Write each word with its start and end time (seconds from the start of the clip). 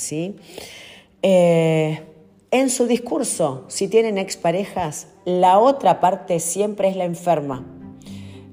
¿sí? 0.00 0.36
Eh, 1.22 2.00
en 2.50 2.70
su 2.70 2.86
discurso, 2.86 3.64
si 3.68 3.86
tienen 3.86 4.18
exparejas, 4.18 5.06
la 5.24 5.58
otra 5.58 6.00
parte 6.00 6.40
siempre 6.40 6.88
es 6.88 6.96
la 6.96 7.04
enferma. 7.04 7.64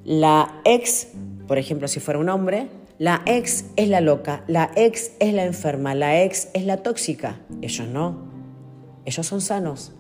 La 0.06 0.62
ex, 0.66 1.08
por 1.48 1.58
ejemplo, 1.58 1.88
si 1.88 2.00
fuera 2.00 2.20
un 2.20 2.30
hombre, 2.30 2.68
la 3.00 3.22
ex 3.26 3.66
es 3.76 3.90
la 3.90 4.02
loca, 4.02 4.44
la 4.48 4.72
ex 4.76 5.12
es 5.20 5.34
la 5.34 5.46
enferma, 5.46 5.96
la 5.96 6.24
ex 6.24 6.50
es 6.54 6.66
la 6.66 6.78
tóxica. 6.78 7.40
Ellos 7.62 7.88
no. 7.88 8.28
Ellos 9.06 9.26
son 9.26 9.42
sanos, 9.42 9.94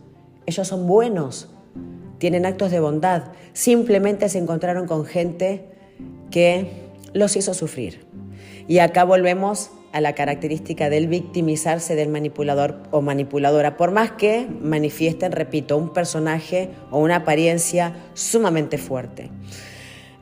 ellos 0.45 0.67
son 0.67 0.85
buenos, 0.85 1.49
tienen 2.17 2.45
actos 2.45 2.71
de 2.71 2.79
bondad. 2.79 3.31
Simplemente 3.53 4.29
se 4.29 4.37
encontraron 4.37 4.85
con 4.85 5.05
gente 5.05 5.65
que 6.29 6.69
los 7.13 7.35
hizo 7.35 7.53
sufrir. 7.53 8.05
Y 8.67 8.79
acá 8.79 9.05
volvemos 9.05 9.71
a 9.91 10.01
la 10.01 10.13
característica 10.13 10.89
del 10.89 11.07
victimizarse 11.07 11.95
del 11.95 12.09
manipulador 12.09 12.83
o 12.91 13.01
manipuladora, 13.01 13.77
por 13.77 13.91
más 13.91 14.11
que 14.11 14.47
manifiesten, 14.61 15.31
repito, 15.31 15.77
un 15.77 15.93
personaje 15.93 16.69
o 16.91 16.99
una 16.99 17.17
apariencia 17.17 17.95
sumamente 18.13 18.77
fuerte. 18.77 19.29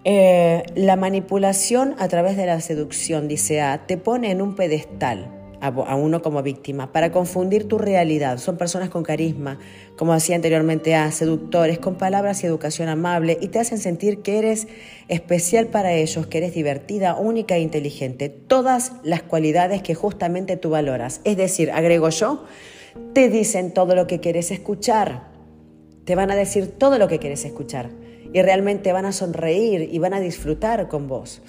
Eh, 0.04 0.64
la 0.76 0.96
manipulación 0.96 1.96
a 1.98 2.08
través 2.08 2.38
de 2.38 2.46
la 2.46 2.62
seducción, 2.62 3.28
dice 3.28 3.62
A, 3.62 3.88
te 3.88 3.98
pone 3.98 4.32
en 4.32 4.42
un 4.42 4.56
pedestal 4.56 5.45
a, 5.66 5.96
uno 5.96 6.22
como 6.22 6.44
víctima, 6.44 6.92
para 6.92 7.12
confundir 7.12 7.68
tu 7.68 7.78
realidad. 7.78 8.38
Son 8.38 8.58
personas 8.58 8.90
con 8.90 9.04
carisma, 9.04 9.60
como 9.96 10.14
decía 10.14 10.36
anteriormente, 10.36 10.96
a 10.96 11.12
seductores, 11.12 11.80
con 11.80 11.96
palabras 11.96 12.44
y 12.44 12.48
educación 12.48 12.90
amable, 12.90 13.38
y 13.42 13.48
te 13.48 13.60
hacen 13.60 13.78
sentir 13.78 14.20
que 14.20 14.38
eres 14.40 14.68
especial 15.08 15.68
para 15.68 15.94
ellos, 15.94 16.28
que 16.28 16.38
eres 16.38 16.54
divertida, 16.54 17.16
única 17.16 17.56
e 17.56 17.62
inteligente. 17.62 18.30
Todas 18.30 18.94
las 19.04 19.24
cualidades 19.24 19.82
que 19.82 19.96
justamente 19.96 20.58
tú 20.58 20.70
valoras. 20.70 21.22
Es 21.24 21.38
decir, 21.38 21.72
agrego 21.72 22.10
yo, 22.10 22.46
te 23.14 23.30
dicen 23.30 23.74
todo 23.74 23.96
lo 23.96 24.08
que 24.08 24.20
quieres 24.20 24.52
escuchar. 24.52 25.28
Te 26.06 26.16
van 26.16 26.32
a 26.32 26.36
decir 26.36 26.68
todo 26.68 26.98
lo 26.98 27.08
que 27.08 27.20
quieres 27.20 27.46
escuchar. 27.46 27.90
Y 28.34 28.42
realmente 28.42 28.92
van 28.92 29.06
a 29.06 29.12
sonreír 29.12 29.90
y 29.92 30.00
van 30.00 30.14
a 30.14 30.20
disfrutar 30.20 30.88
con 30.88 31.08
vos. 31.08 31.42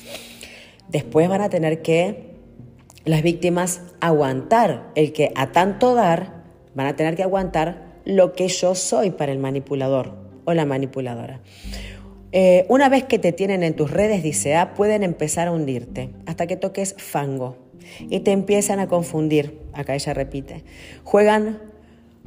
Después 0.89 1.28
van 1.28 1.41
a 1.41 1.50
tener 1.50 1.83
que 1.83 2.36
las 3.07 3.23
víctimas 3.23 3.81
aguantar 4.01 4.91
el 4.97 5.12
que 5.12 5.33
a 5.37 5.53
tanto 5.53 5.95
dar 5.95 6.43
van 6.75 6.89
a 6.89 6.97
tener 6.97 7.17
que 7.17 7.23
aguantar 7.23 8.01
lo 8.05 8.35
que 8.35 8.49
yo 8.49 8.75
soy 8.75 9.11
para 9.11 9.33
el 9.33 9.39
manipulador 9.39 10.12
o 10.45 10.53
la 10.53 10.67
manipuladora. 10.67 11.41
Eh, 12.33 12.67
una 12.69 12.89
vez 12.89 13.05
que 13.05 13.19
te 13.19 13.33
tienen 13.33 13.62
en 13.62 13.75
tus 13.75 13.91
redes, 13.91 14.23
dice 14.23 14.57
A, 14.57 14.75
pueden 14.75 15.05
empezar 15.05 15.49
a 15.49 15.53
hundirte 15.53 16.11
hasta 16.27 16.47
que 16.47 16.57
toques 16.57 16.95
fango 16.99 17.57
y 18.11 18.21
te 18.21 18.33
empiezan 18.33 18.81
a 18.81 18.89
confundir. 18.89 19.61
Acá 19.73 19.95
ella 19.95 20.12
repite. 20.12 20.65
Juegan, 21.05 21.59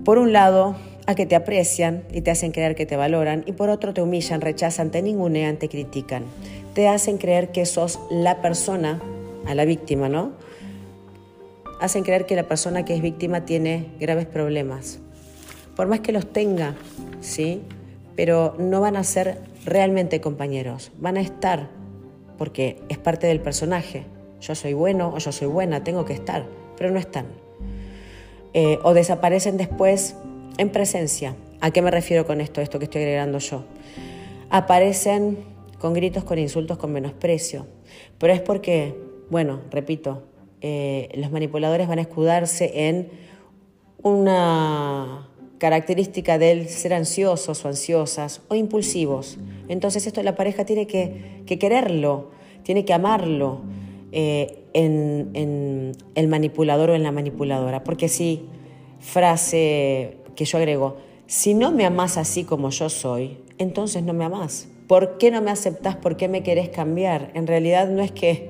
por 0.06 0.18
un 0.18 0.32
lado, 0.32 0.78
a 1.06 1.16
que 1.16 1.26
te 1.26 1.36
aprecian 1.36 2.04
y 2.14 2.22
te 2.22 2.32
hacen 2.32 2.52
creer 2.52 2.76
que 2.76 2.86
te 2.86 2.96
valoran, 2.96 3.44
y 3.46 3.52
por 3.52 3.70
otro 3.70 3.94
te 3.94 4.02
humillan, 4.02 4.42
rechazan, 4.42 4.92
te 4.92 5.02
ningunean, 5.02 5.58
te 5.58 5.68
critican. 5.68 6.24
Te 6.74 6.88
hacen 6.88 7.18
creer 7.18 7.52
que 7.52 7.66
sos 7.66 8.00
la 8.10 8.42
persona, 8.42 9.02
a 9.46 9.56
la 9.56 9.66
víctima, 9.66 10.08
¿no? 10.08 10.34
Hacen 11.80 12.04
creer 12.04 12.26
que 12.26 12.36
la 12.36 12.44
persona 12.44 12.86
que 12.86 12.96
es 12.96 13.02
víctima 13.02 13.46
tiene 13.46 13.88
graves 14.00 14.26
problemas. 14.26 15.00
Por 15.76 15.88
más 15.88 16.02
que 16.02 16.12
los 16.12 16.32
tenga, 16.32 16.76
¿sí? 17.22 17.62
Pero 18.16 18.56
no 18.60 18.82
van 18.82 18.98
a 18.98 19.04
ser 19.04 19.40
realmente 19.66 20.22
compañeros, 20.22 20.92
van 20.98 21.18
a 21.18 21.22
estar 21.22 21.70
porque 22.38 22.82
es 22.90 22.98
parte 22.98 23.28
del 23.28 23.42
personaje. 23.42 24.06
Yo 24.42 24.56
soy 24.56 24.74
bueno 24.74 25.14
o 25.14 25.18
yo 25.18 25.32
soy 25.32 25.48
buena, 25.48 25.84
tengo 25.84 26.06
que 26.06 26.14
estar, 26.14 26.46
pero 26.78 26.92
no 26.92 27.00
están. 27.00 27.26
Eh, 28.54 28.80
o 28.84 28.94
desaparecen 28.94 29.58
después 29.58 30.16
en 30.58 30.70
presencia. 30.70 31.36
¿A 31.62 31.72
qué 31.72 31.82
me 31.82 31.92
refiero 31.92 32.26
con 32.26 32.42
esto, 32.42 32.62
esto 32.62 32.80
que 32.80 32.86
estoy 32.86 33.02
agregando 33.02 33.40
yo? 33.40 33.64
Aparecen 34.50 35.38
con 35.80 35.94
gritos, 35.94 36.24
con 36.24 36.40
insultos, 36.40 36.78
con 36.78 36.92
menosprecio. 36.92 37.68
Pero 38.18 38.34
es 38.34 38.42
porque, 38.42 38.96
bueno, 39.30 39.62
repito, 39.70 40.24
eh, 40.62 41.10
los 41.16 41.32
manipuladores 41.32 41.88
van 41.88 42.00
a 42.00 42.02
escudarse 42.02 42.88
en 42.88 43.10
una 44.02 45.30
característica 45.58 46.38
del 46.38 46.70
ser 46.70 46.94
ansiosos 46.94 47.64
o 47.64 47.68
ansiosas 47.68 48.42
o 48.48 48.56
impulsivos. 48.56 49.38
Entonces 49.68 50.08
esto 50.08 50.24
la 50.24 50.36
pareja 50.36 50.66
tiene 50.66 50.88
que, 50.88 51.44
quererlo, 51.46 52.32
tiene 52.64 52.86
que 52.86 52.94
amarlo 52.94 53.62
eh, 54.12 54.64
en, 54.74 55.92
el 56.16 56.28
manipulador 56.28 56.92
o 56.92 56.96
en 56.96 57.04
la 57.04 57.12
manipuladora. 57.12 57.84
Porque 57.84 58.10
si, 58.10 58.48
frase 59.00 60.18
que 60.36 60.46
yo 60.46 60.58
agrego, 60.58 60.98
si 61.28 61.54
no 61.54 61.72
me 61.72 61.86
amas 61.86 62.18
así 62.18 62.44
como 62.44 62.70
yo 62.70 62.90
soy, 62.90 63.38
entonces 63.58 64.04
no 64.04 64.14
me 64.14 64.26
amas. 64.26 64.70
¿Por 64.88 65.20
qué 65.20 65.30
no 65.30 65.42
me 65.42 65.52
aceptás? 65.52 65.96
¿Por 65.96 66.18
qué 66.18 66.28
me 66.28 66.42
querés 66.42 66.70
cambiar? 66.70 67.30
En 67.36 67.46
realidad 67.46 67.88
no 67.90 68.02
es 68.02 68.12
que 68.12 68.50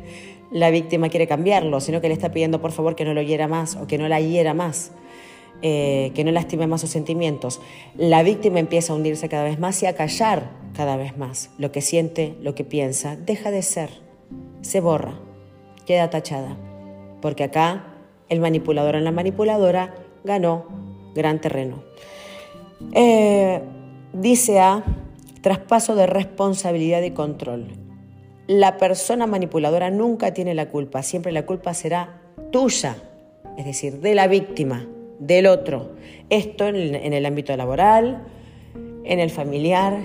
la 0.52 0.72
víctima 0.72 1.10
quiere 1.10 1.28
cambiarlo, 1.28 1.80
sino 1.80 2.02
que 2.02 2.08
le 2.08 2.14
está 2.14 2.32
pidiendo 2.32 2.62
por 2.62 2.72
favor 2.72 2.96
que 2.96 3.06
no 3.06 3.14
lo 3.14 3.22
hiera 3.22 3.48
más 3.48 3.76
o 3.76 3.88
que 3.88 3.98
no 3.98 4.08
la 4.08 4.20
hiera 4.20 4.54
más, 4.54 4.92
eh, 5.62 6.12
que 6.16 6.24
no 6.24 6.32
lastime 6.32 6.68
más 6.68 6.82
sus 6.82 6.90
sentimientos. 6.90 7.62
La 7.96 8.24
víctima 8.24 8.60
empieza 8.60 8.94
a 8.94 8.96
hundirse 8.96 9.30
cada 9.30 9.44
vez 9.44 9.60
más 9.60 9.82
y 9.84 9.86
a 9.86 9.94
callar 9.94 10.52
cada 10.76 10.98
vez 10.98 11.18
más 11.18 11.52
lo 11.58 11.72
que 11.72 11.82
siente, 11.82 12.36
lo 12.42 12.56
que 12.56 12.64
piensa, 12.64 13.16
deja 13.16 13.52
de 13.52 13.62
ser, 13.62 13.90
se 14.62 14.80
borra, 14.80 15.20
queda 15.86 16.10
tachada, 16.10 16.58
porque 17.22 17.44
acá 17.44 17.96
el 18.30 18.40
manipulador 18.40 18.96
en 18.96 19.04
la 19.04 19.12
manipuladora 19.12 19.96
ganó 20.24 20.66
gran 21.16 21.42
terreno. 21.42 21.84
Eh, 22.94 23.62
dice 24.14 24.60
A, 24.60 24.84
traspaso 25.42 25.96
de 25.96 26.08
responsabilidad 26.08 27.02
y 27.02 27.12
control 27.12 27.89
la 28.50 28.78
persona 28.78 29.28
manipuladora 29.28 29.92
nunca 29.92 30.34
tiene 30.34 30.56
la 30.56 30.70
culpa, 30.70 31.04
siempre 31.04 31.32
la 31.32 31.46
culpa 31.46 31.76
será 31.76 32.20
tuya, 32.52 32.98
es 33.60 33.66
decir, 33.66 34.00
de 34.00 34.16
la 34.16 34.28
víctima, 34.28 34.88
del 35.20 35.46
otro. 35.46 35.92
Esto 36.32 36.68
en 36.68 37.14
el, 37.14 37.26
ámbito 37.28 37.56
laboral, 37.56 38.24
en 39.04 39.20
el 39.20 39.30
familiar, 39.30 40.00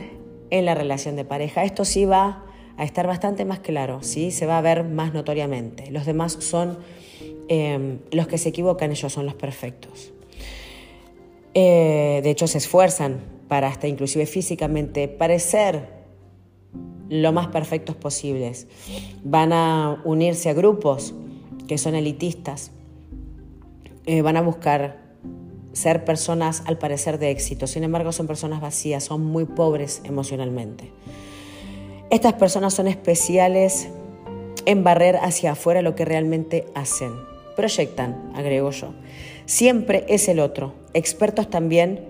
en 0.51 0.67
la 0.67 0.75
relación 0.75 1.17
de 1.17 1.25
pareja. 1.25 1.65
Esto 1.65 1.87
sí 1.87 2.05
va 2.05 2.45
a 2.77 2.85
estar 2.85 3.07
bastante 3.07 3.47
más 3.47 3.61
claro, 3.61 4.03
¿sí? 4.03 4.31
se 4.31 4.45
va 4.45 4.59
a 4.59 4.61
ver 4.61 4.85
más 4.85 5.15
notoriamente. 5.15 5.91
Los 5.91 6.05
demás 6.05 6.37
son 6.41 6.77
em, 7.49 8.01
los 8.13 8.27
que 8.27 8.37
se 8.37 8.51
equivocan, 8.51 8.91
ellos 8.91 9.11
son 9.11 9.25
los 9.25 9.37
perfectos. 9.37 10.13
Eh, 11.55 12.21
de 12.23 12.29
hecho, 12.29 12.47
se 12.47 12.59
esfuerzan 12.59 13.21
para 13.49 13.69
hasta 13.69 13.89
inclusive 13.89 14.27
físicamente 14.27 15.09
parecer 15.09 16.04
lo 17.09 17.33
más 17.33 17.49
perfectos 17.49 17.97
posibles. 17.97 18.67
Van 19.23 19.53
a 19.53 20.01
unirse 20.05 20.51
a 20.51 20.55
grupos 20.55 21.15
que 21.69 21.79
son 21.79 21.95
elitistas. 21.95 22.71
Eh, 24.07 24.23
van 24.23 24.37
a 24.37 24.43
buscar 24.43 25.03
ser 25.73 26.05
personas 26.05 26.63
al 26.67 26.79
parecer 26.79 27.19
de 27.19 27.31
éxito. 27.31 27.67
Sin 27.67 27.85
embargo, 27.85 28.13
son 28.13 28.27
personas 28.27 28.61
vacías, 28.61 29.05
son 29.05 29.25
muy 29.25 29.45
pobres 29.45 30.01
emocionalmente. 30.05 30.93
Estas 32.11 32.35
personas 32.35 32.75
son 32.75 32.87
especiales 32.87 33.89
en 34.67 34.85
barrer 34.85 35.17
hacia 35.17 35.53
afuera 35.53 35.83
lo 35.83 35.95
que 35.95 36.05
realmente 36.05 36.67
hacen. 36.75 37.13
Proyectan, 37.57 38.33
agrego 38.35 38.71
yo. 38.71 38.95
Siempre 39.47 40.05
es 40.09 40.29
el 40.29 40.41
otro. 40.41 40.75
Expertos 40.93 41.51
también 41.51 42.01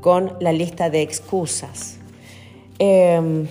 con 0.00 0.34
la 0.40 0.52
lista 0.52 0.90
de 0.90 1.02
excusas. 1.02 1.98
Eh, 2.78 3.46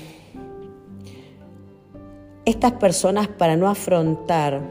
estas 2.52 2.74
personas 2.74 3.28
para 3.30 3.56
no 3.56 3.70
afrontar 3.70 4.62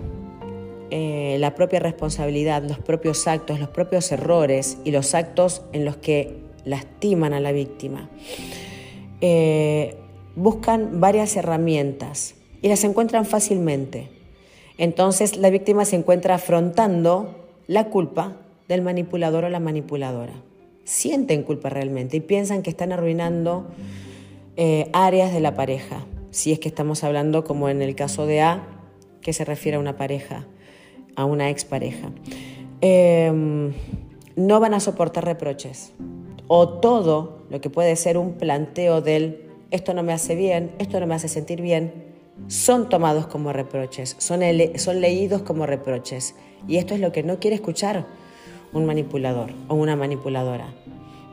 eh, 0.91 1.37
la 1.41 1.55
propia 1.55 1.81
responsabilidad, 1.81 2.63
los 2.63 2.79
propios 2.79 3.27
actos, 3.27 3.59
los 3.59 3.71
propios 3.71 4.13
errores 4.13 4.79
y 4.85 4.91
los 4.91 5.15
actos 5.15 5.63
en 5.73 5.85
los 5.85 5.97
que 5.97 6.37
lastiman 6.65 7.33
a 7.33 7.41
la 7.41 7.53
víctima, 7.53 8.11
eh, 9.21 9.97
buscan 10.37 11.01
varias 11.01 11.37
herramientas 11.37 12.35
y 12.61 12.69
las 12.69 12.85
encuentran 12.85 13.25
fácilmente. 13.25 14.09
Entonces 14.77 15.37
la 15.37 15.49
víctima 15.49 15.85
se 15.85 15.97
encuentra 15.97 16.35
afrontando 16.35 17.49
la 17.67 17.87
culpa 17.87 18.37
del 18.69 18.83
manipulador 18.83 19.45
o 19.45 19.49
la 19.49 19.61
manipuladora. 19.61 20.35
Sienten 20.85 21.45
culpa 21.45 21.71
realmente 21.71 22.19
y 22.19 22.21
piensan 22.21 22.63
que 22.63 22.71
están 22.71 22.93
arruinando 22.93 23.69
eh, 24.57 24.91
áreas 24.93 25.33
de 25.33 25.41
la 25.41 25.55
pareja 25.55 26.05
si 26.31 26.53
es 26.53 26.59
que 26.59 26.69
estamos 26.69 27.05
hablando 27.05 27.45
como 27.45 27.69
en 27.69 27.83
el 27.83 27.95
caso 27.95 28.27
de 28.27 28.41
A, 28.41 28.67
que 29.21 29.33
se 29.33 29.45
refiere 29.45 29.77
a 29.77 29.81
una 29.81 29.97
pareja, 29.97 30.47
a 31.17 31.25
una 31.25 31.51
expareja. 31.51 32.11
Em, 32.81 33.73
no 34.37 34.61
van 34.61 34.75
a 34.75 34.81
soportar 34.81 35.25
reproches 35.25 35.93
o 36.47 36.69
todo 36.69 37.45
lo 37.51 37.61
que 37.61 37.69
puede 37.69 37.95
ser 37.97 38.17
un 38.17 38.35
planteo 38.35 39.03
del 39.03 39.51
esto 39.71 39.95
no 39.95 40.03
me 40.03 40.13
hace 40.13 40.35
bien, 40.35 40.73
esto 40.79 40.99
no 40.99 41.07
me 41.07 41.15
hace 41.15 41.29
sentir 41.29 41.61
bien, 41.61 41.93
son 42.49 42.89
tomados 42.89 43.27
como 43.27 43.53
reproches, 43.53 44.17
son, 44.19 44.41
son 44.77 45.01
leídos 45.01 45.43
como 45.43 45.67
reproches 45.67 46.35
Y 46.67 46.77
esto 46.77 46.95
es 46.95 47.01
lo 47.01 47.13
que 47.13 47.23
no 47.23 47.39
quiere 47.39 47.55
escuchar 47.55 48.07
un 48.73 48.87
manipulador 48.87 49.51
o 49.69 49.75
una 49.75 49.97
manipuladora. 49.97 50.73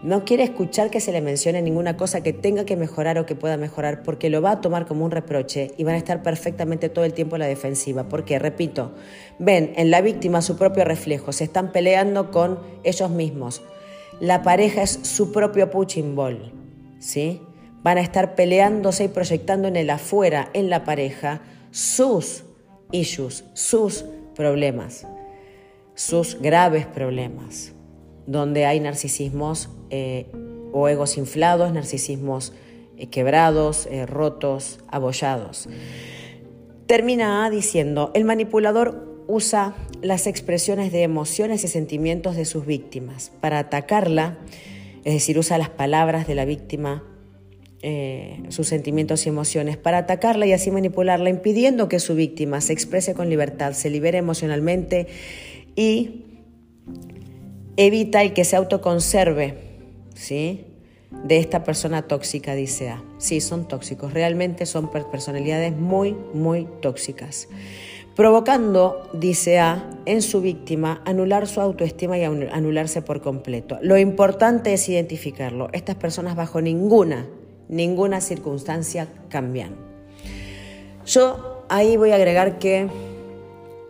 No 0.04 0.26
quiere 0.26 0.44
escuchar 0.44 0.92
que 0.92 1.00
se 1.00 1.12
le 1.12 1.22
mencione 1.22 1.60
ninguna 1.64 1.98
cosa 1.98 2.22
que 2.22 2.32
tenga 2.32 2.66
que 2.66 2.76
mejorar 2.76 3.18
o 3.18 3.26
que 3.26 3.34
pueda 3.34 3.58
mejorar 3.58 4.04
porque 4.04 4.30
lo 4.30 4.44
va 4.44 4.52
a 4.52 4.62
tomar 4.62 4.86
como 4.86 5.04
un 5.04 5.10
reproche 5.10 5.72
y 5.76 5.84
van 5.84 5.96
a 5.96 5.98
estar 5.98 6.22
perfectamente 6.22 6.90
todo 6.90 7.04
el 7.04 7.14
tiempo 7.14 7.36
en 7.36 7.40
la 7.40 7.48
defensiva. 7.48 8.08
Porque, 8.08 8.38
repito, 8.38 8.94
ven 9.40 9.74
en 9.76 9.90
la 9.90 10.02
víctima 10.02 10.44
su 10.44 10.56
propio 10.56 10.86
reflejo, 10.86 11.32
se 11.32 11.46
están 11.46 11.72
peleando 11.72 12.30
con 12.30 12.60
ellos 12.84 13.10
mismos. 13.10 13.64
La 14.20 14.44
pareja 14.44 14.84
es 14.84 15.00
su 15.02 15.32
propio 15.32 15.72
punching 15.72 16.16
ball, 16.16 16.54
¿sí? 17.00 17.42
Van 17.82 17.98
a 17.98 18.02
estar 18.02 18.36
peleándose 18.36 19.06
y 19.06 19.08
proyectando 19.08 19.68
en 19.68 19.78
el 19.78 19.90
afuera, 19.90 20.50
en 20.54 20.70
la 20.70 20.84
pareja, 20.84 21.42
sus 21.72 22.44
issues, 22.92 23.46
sus 23.54 24.06
problemas, 24.36 25.08
sus 25.96 26.40
graves 26.40 26.86
problemas 26.86 27.74
donde 28.28 28.66
hay 28.66 28.80
narcisismos 28.80 29.70
eh, 29.90 30.28
o 30.74 30.88
egos 30.90 31.18
inflados, 31.18 31.72
narcisismos 31.72 32.54
eh, 32.98 33.08
quebrados, 33.08 33.88
eh, 33.90 34.06
rotos, 34.06 34.80
abollados. 34.90 35.68
Termina 36.86 37.50
diciendo, 37.50 38.12
el 38.14 38.26
manipulador 38.26 39.24
usa 39.28 39.76
las 40.02 40.28
expresiones 40.28 40.92
de 40.92 41.04
emociones 41.04 41.64
y 41.64 41.68
sentimientos 41.68 42.36
de 42.36 42.46
sus 42.46 42.66
víctimas 42.66 43.32
para 43.42 43.60
atacarla, 43.60 44.38
es 45.04 45.14
decir, 45.14 45.40
usa 45.40 45.58
las 45.58 45.70
palabras 45.70 46.28
de 46.28 46.36
la 46.36 46.46
víctima, 46.46 47.04
sus 48.50 48.68
sentimientos 48.68 49.26
y 49.26 49.30
emociones, 49.30 49.78
para 49.78 50.00
atacarla 50.00 50.46
y 50.46 50.52
así 50.52 50.72
manipularla, 50.72 51.30
impidiendo 51.30 51.88
que 51.88 52.00
su 52.00 52.16
víctima 52.16 52.60
se 52.60 52.74
exprese 52.74 53.14
con 53.14 53.30
libertad, 53.30 53.74
se 53.74 53.90
libere 53.90 54.18
emocionalmente 54.18 55.08
y 55.76 56.27
evita 57.78 58.24
el 58.24 58.34
que 58.34 58.44
se 58.44 58.56
autoconserve, 58.56 59.56
¿sí? 60.16 60.66
De 61.24 61.38
esta 61.38 61.64
persona 61.64 62.02
tóxica, 62.02 62.54
dice 62.54 62.90
A. 62.90 63.04
Sí, 63.20 63.40
son 63.40 63.68
tóxicos, 63.68 64.14
realmente 64.14 64.66
son 64.66 64.92
personalidades 64.92 65.76
muy, 65.78 66.16
muy 66.34 66.68
tóxicas. 66.82 67.48
Provocando, 68.16 69.10
dice 69.14 69.60
A, 69.60 69.90
en 70.06 70.24
su 70.24 70.42
víctima 70.42 71.02
anular 71.06 71.48
su 71.48 71.62
autoestima 71.62 72.18
y 72.18 72.24
anularse 72.24 73.04
por 73.04 73.22
completo. 73.22 73.78
Lo 73.82 73.98
importante 73.98 74.74
es 74.74 74.90
identificarlo. 74.90 75.70
Estas 75.72 75.96
personas 75.96 76.36
bajo 76.36 76.60
ninguna, 76.60 77.28
ninguna 77.70 78.20
circunstancia 78.20 79.08
cambian. 79.30 79.76
Yo 81.06 81.64
ahí 81.70 81.96
voy 81.96 82.10
a 82.10 82.16
agregar 82.16 82.58
que 82.58 82.90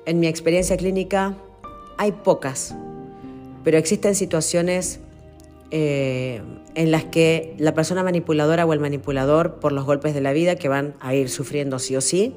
en 0.06 0.19
mi 0.19 0.28
experiencia 0.28 0.75
clínica 0.75 1.36
hay 1.98 2.12
pocas 2.12 2.75
pero 3.67 3.77
existen 3.77 4.15
situaciones 4.15 5.01
eh, 5.71 6.41
en 6.73 6.89
las 6.89 7.03
que 7.03 7.53
la 7.57 7.73
persona 7.73 8.01
manipuladora 8.01 8.65
o 8.65 8.71
el 8.71 8.79
manipulador, 8.79 9.59
por 9.59 9.73
los 9.73 9.83
golpes 9.83 10.13
de 10.13 10.21
la 10.21 10.31
vida 10.31 10.55
que 10.55 10.69
van 10.69 10.95
a 11.01 11.13
ir 11.13 11.27
sufriendo 11.27 11.77
sí 11.77 11.93
o 11.97 11.99
sí, 11.99 12.33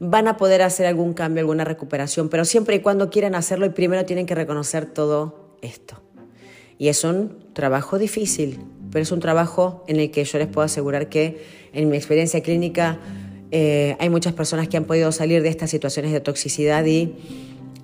van 0.00 0.28
a 0.28 0.36
poder 0.36 0.60
hacer 0.60 0.84
algún 0.84 1.14
cambio, 1.14 1.40
alguna 1.40 1.64
recuperación, 1.64 2.28
pero 2.28 2.44
siempre 2.44 2.76
y 2.76 2.80
cuando 2.80 3.08
quieran 3.08 3.34
hacerlo 3.34 3.64
y 3.64 3.70
primero 3.70 4.04
tienen 4.04 4.26
que 4.26 4.34
reconocer 4.34 4.84
todo 4.84 5.56
esto. 5.62 6.02
Y 6.76 6.88
es 6.88 7.04
un 7.04 7.50
trabajo 7.54 7.98
difícil, 7.98 8.60
pero 8.90 9.04
es 9.04 9.12
un 9.12 9.20
trabajo 9.20 9.82
en 9.88 9.98
el 9.98 10.10
que 10.10 10.24
yo 10.24 10.36
les 10.36 10.46
puedo 10.46 10.66
asegurar 10.66 11.08
que 11.08 11.42
en 11.72 11.88
mi 11.88 11.96
experiencia 11.96 12.42
clínica 12.42 12.98
eh, 13.50 13.96
hay 13.98 14.10
muchas 14.10 14.34
personas 14.34 14.68
que 14.68 14.76
han 14.76 14.84
podido 14.84 15.10
salir 15.10 15.42
de 15.42 15.48
estas 15.48 15.70
situaciones 15.70 16.12
de 16.12 16.20
toxicidad 16.20 16.84
y 16.84 17.14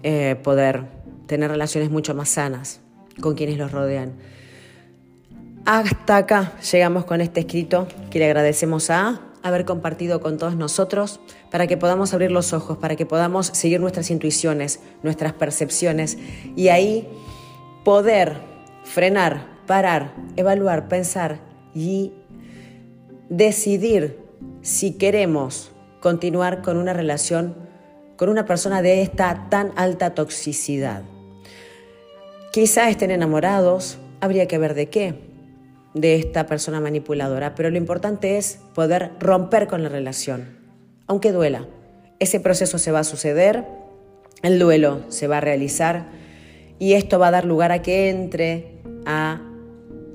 eh, 0.03 0.37
poder 0.43 0.98
tener 1.29 1.51
relaciones 1.51 1.91
mucho 1.91 2.15
más 2.15 2.31
sanas 2.31 2.81
con 3.21 3.37
quienes 3.37 3.57
los 3.59 3.71
rodean. 3.71 4.15
Hasta 5.65 6.17
acá 6.17 6.55
llegamos 6.73 7.05
con 7.05 7.21
este 7.21 7.41
escrito 7.41 7.87
que 8.11 8.19
le 8.19 8.25
agradecemos 8.25 8.91
a 8.91 9.21
haber 9.43 9.65
compartido 9.65 10.21
con 10.21 10.39
todos 10.39 10.57
nosotros 10.57 11.21
para 11.51 11.67
que 11.67 11.77
podamos 11.77 12.13
abrir 12.13 12.33
los 12.33 12.53
ojos, 12.53 12.79
para 12.79 12.97
que 12.97 13.07
podamos 13.07 13.47
seguir 13.47 13.81
nuestras 13.81 14.11
intuiciones, 14.11 14.81
nuestras 15.03 15.35
percepciones 15.35 16.19
y 16.57 16.69
ahí 16.69 17.09
poder 17.85 18.39
frenar, 18.85 19.47
parar, 19.67 20.15
evaluar, 20.37 20.89
pensar 20.89 21.41
y 21.75 22.15
decidir 23.29 24.19
si 24.63 24.93
queremos 24.93 25.71
continuar 26.01 26.63
con 26.63 26.79
una 26.79 26.93
relación 26.93 27.69
con 28.17 28.29
una 28.29 28.47
persona 28.47 28.83
de 28.83 29.01
esta 29.01 29.47
tan 29.49 29.73
alta 29.77 30.15
toxicidad. 30.15 31.05
Quizá 32.53 32.89
estén 32.89 33.11
enamorados, 33.11 33.99
habría 34.21 34.49
que 34.49 34.57
ver 34.57 34.73
de 34.75 34.89
qué, 34.89 35.15
de 35.93 36.17
esta 36.17 36.47
persona 36.47 36.81
manipuladora, 36.81 37.55
pero 37.55 37.69
lo 37.69 37.77
importante 37.77 38.39
es 38.39 38.61
poder 38.75 39.11
romper 39.21 39.67
con 39.67 39.83
la 39.83 39.91
relación, 39.91 40.57
aunque 41.07 41.33
duela. 41.33 41.67
Ese 42.21 42.41
proceso 42.41 42.79
se 42.79 42.91
va 42.91 43.01
a 43.01 43.05
suceder, 43.05 43.67
el 44.43 44.59
duelo 44.59 45.03
se 45.09 45.27
va 45.27 45.39
a 45.39 45.41
realizar 45.43 46.07
y 46.79 46.95
esto 46.95 47.19
va 47.19 47.29
a 47.29 47.33
dar 47.33 47.45
lugar 47.45 47.71
a 47.71 47.83
que 47.83 48.09
entre 48.09 48.79
a 49.05 49.43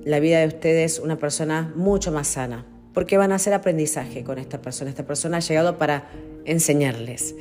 la 0.04 0.20
vida 0.20 0.40
de 0.40 0.48
ustedes 0.48 1.00
una 1.00 1.18
persona 1.18 1.72
mucho 1.76 2.12
más 2.12 2.28
sana, 2.30 2.66
porque 2.96 3.18
van 3.18 3.32
a 3.32 3.36
hacer 3.36 3.54
aprendizaje 3.54 4.24
con 4.24 4.40
esta 4.40 4.60
persona. 4.60 4.90
Esta 4.90 5.06
persona 5.06 5.38
ha 5.38 5.42
llegado 5.42 5.78
para 5.78 6.10
enseñarles 6.46 7.36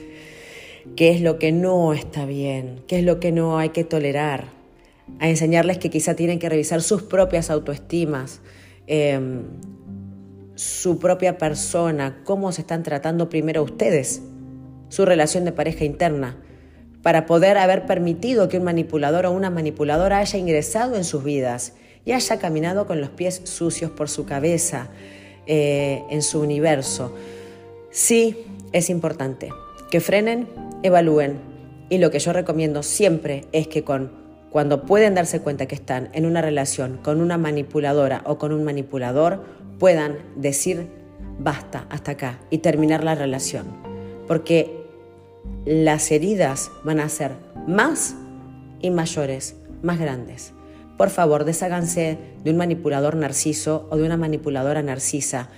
qué 0.97 1.11
es 1.11 1.23
lo 1.23 1.39
que 1.39 1.51
no 1.51 1.95
está 1.95 2.27
bien, 2.27 2.83
qué 2.87 2.99
es 2.99 3.05
lo 3.05 3.21
que 3.21 3.33
no 3.33 3.59
hay 3.59 3.71
que 3.71 3.85
tolerar, 3.85 4.62
a 5.19 5.29
enseñarles 5.29 5.79
que 5.79 5.91
quizá 5.91 6.15
tienen 6.15 6.39
que 6.39 6.49
revisar 6.49 6.83
sus 6.83 7.03
propias 7.03 7.51
autoestimas, 7.51 8.41
em, 8.87 9.43
su 10.55 10.99
propia 10.99 11.39
persona, 11.39 12.21
cómo 12.25 12.53
se 12.53 12.63
están 12.63 12.83
tratando 12.83 13.29
primero 13.29 13.63
ustedes, 13.63 14.23
su 14.89 15.05
relación 15.05 15.45
de 15.45 15.53
pareja 15.53 15.85
interna, 15.85 16.37
para 17.03 17.27
poder 17.27 17.59
haber 17.59 17.87
permitido 17.87 18.49
que 18.49 18.59
un 18.59 18.65
manipulador 18.65 19.27
o 19.27 19.33
una 19.33 19.51
manipuladora 19.51 20.19
haya 20.19 20.39
ingresado 20.39 20.97
en 20.97 21.05
sus 21.05 21.25
vidas 21.25 21.75
y 22.05 22.13
haya 22.13 22.39
caminado 22.39 22.87
con 22.87 23.01
los 23.01 23.11
pies 23.11 23.43
sucios 23.45 23.91
por 23.91 24.09
su 24.09 24.25
cabeza, 24.25 24.91
eh, 25.47 26.05
en 26.09 26.23
su 26.23 26.41
universo. 26.41 27.13
Sí, 27.91 28.47
es 28.73 28.91
importante 28.91 29.51
que 29.91 30.01
frenen, 30.01 30.49
evalúen 30.85 31.41
y 31.91 31.99
lo 31.99 32.13
que 32.13 32.21
yo 32.21 32.33
recomiendo 32.33 32.85
siempre 32.85 33.47
es 33.51 33.67
que 33.67 33.83
con 33.83 34.22
cuando 34.53 34.83
pueden 34.85 35.15
darse 35.15 35.41
cuenta 35.41 35.67
que 35.67 35.75
están 35.75 36.11
en 36.13 36.27
una 36.27 36.43
relación 36.43 36.99
con 36.99 37.23
una 37.23 37.39
manipuladora 37.39 38.23
o 38.27 38.37
con 38.37 38.53
un 38.53 38.65
manipulador, 38.65 39.43
puedan 39.79 40.19
decir 40.37 40.89
basta 41.39 41.87
hasta 41.89 42.13
acá 42.13 42.39
y 42.51 42.59
terminar 42.59 43.03
la 43.03 43.15
relación. 43.15 43.65
Porque 44.29 44.85
las 45.65 46.11
heridas 46.13 46.71
van 46.85 47.01
a 47.01 47.09
ser 47.09 47.33
más 47.67 48.15
y 48.83 48.91
mayores, 48.91 49.57
más 49.83 49.99
grandes. 49.99 50.53
Por 50.99 51.09
favor, 51.09 51.45
desháganse 51.45 52.19
de 52.45 52.51
un 52.51 52.59
manipulador 52.59 53.17
narciso 53.17 53.89
o 53.91 53.97
de 53.97 54.05
una 54.05 54.19
manipuladora 54.19 54.83
narcisa 54.83 55.49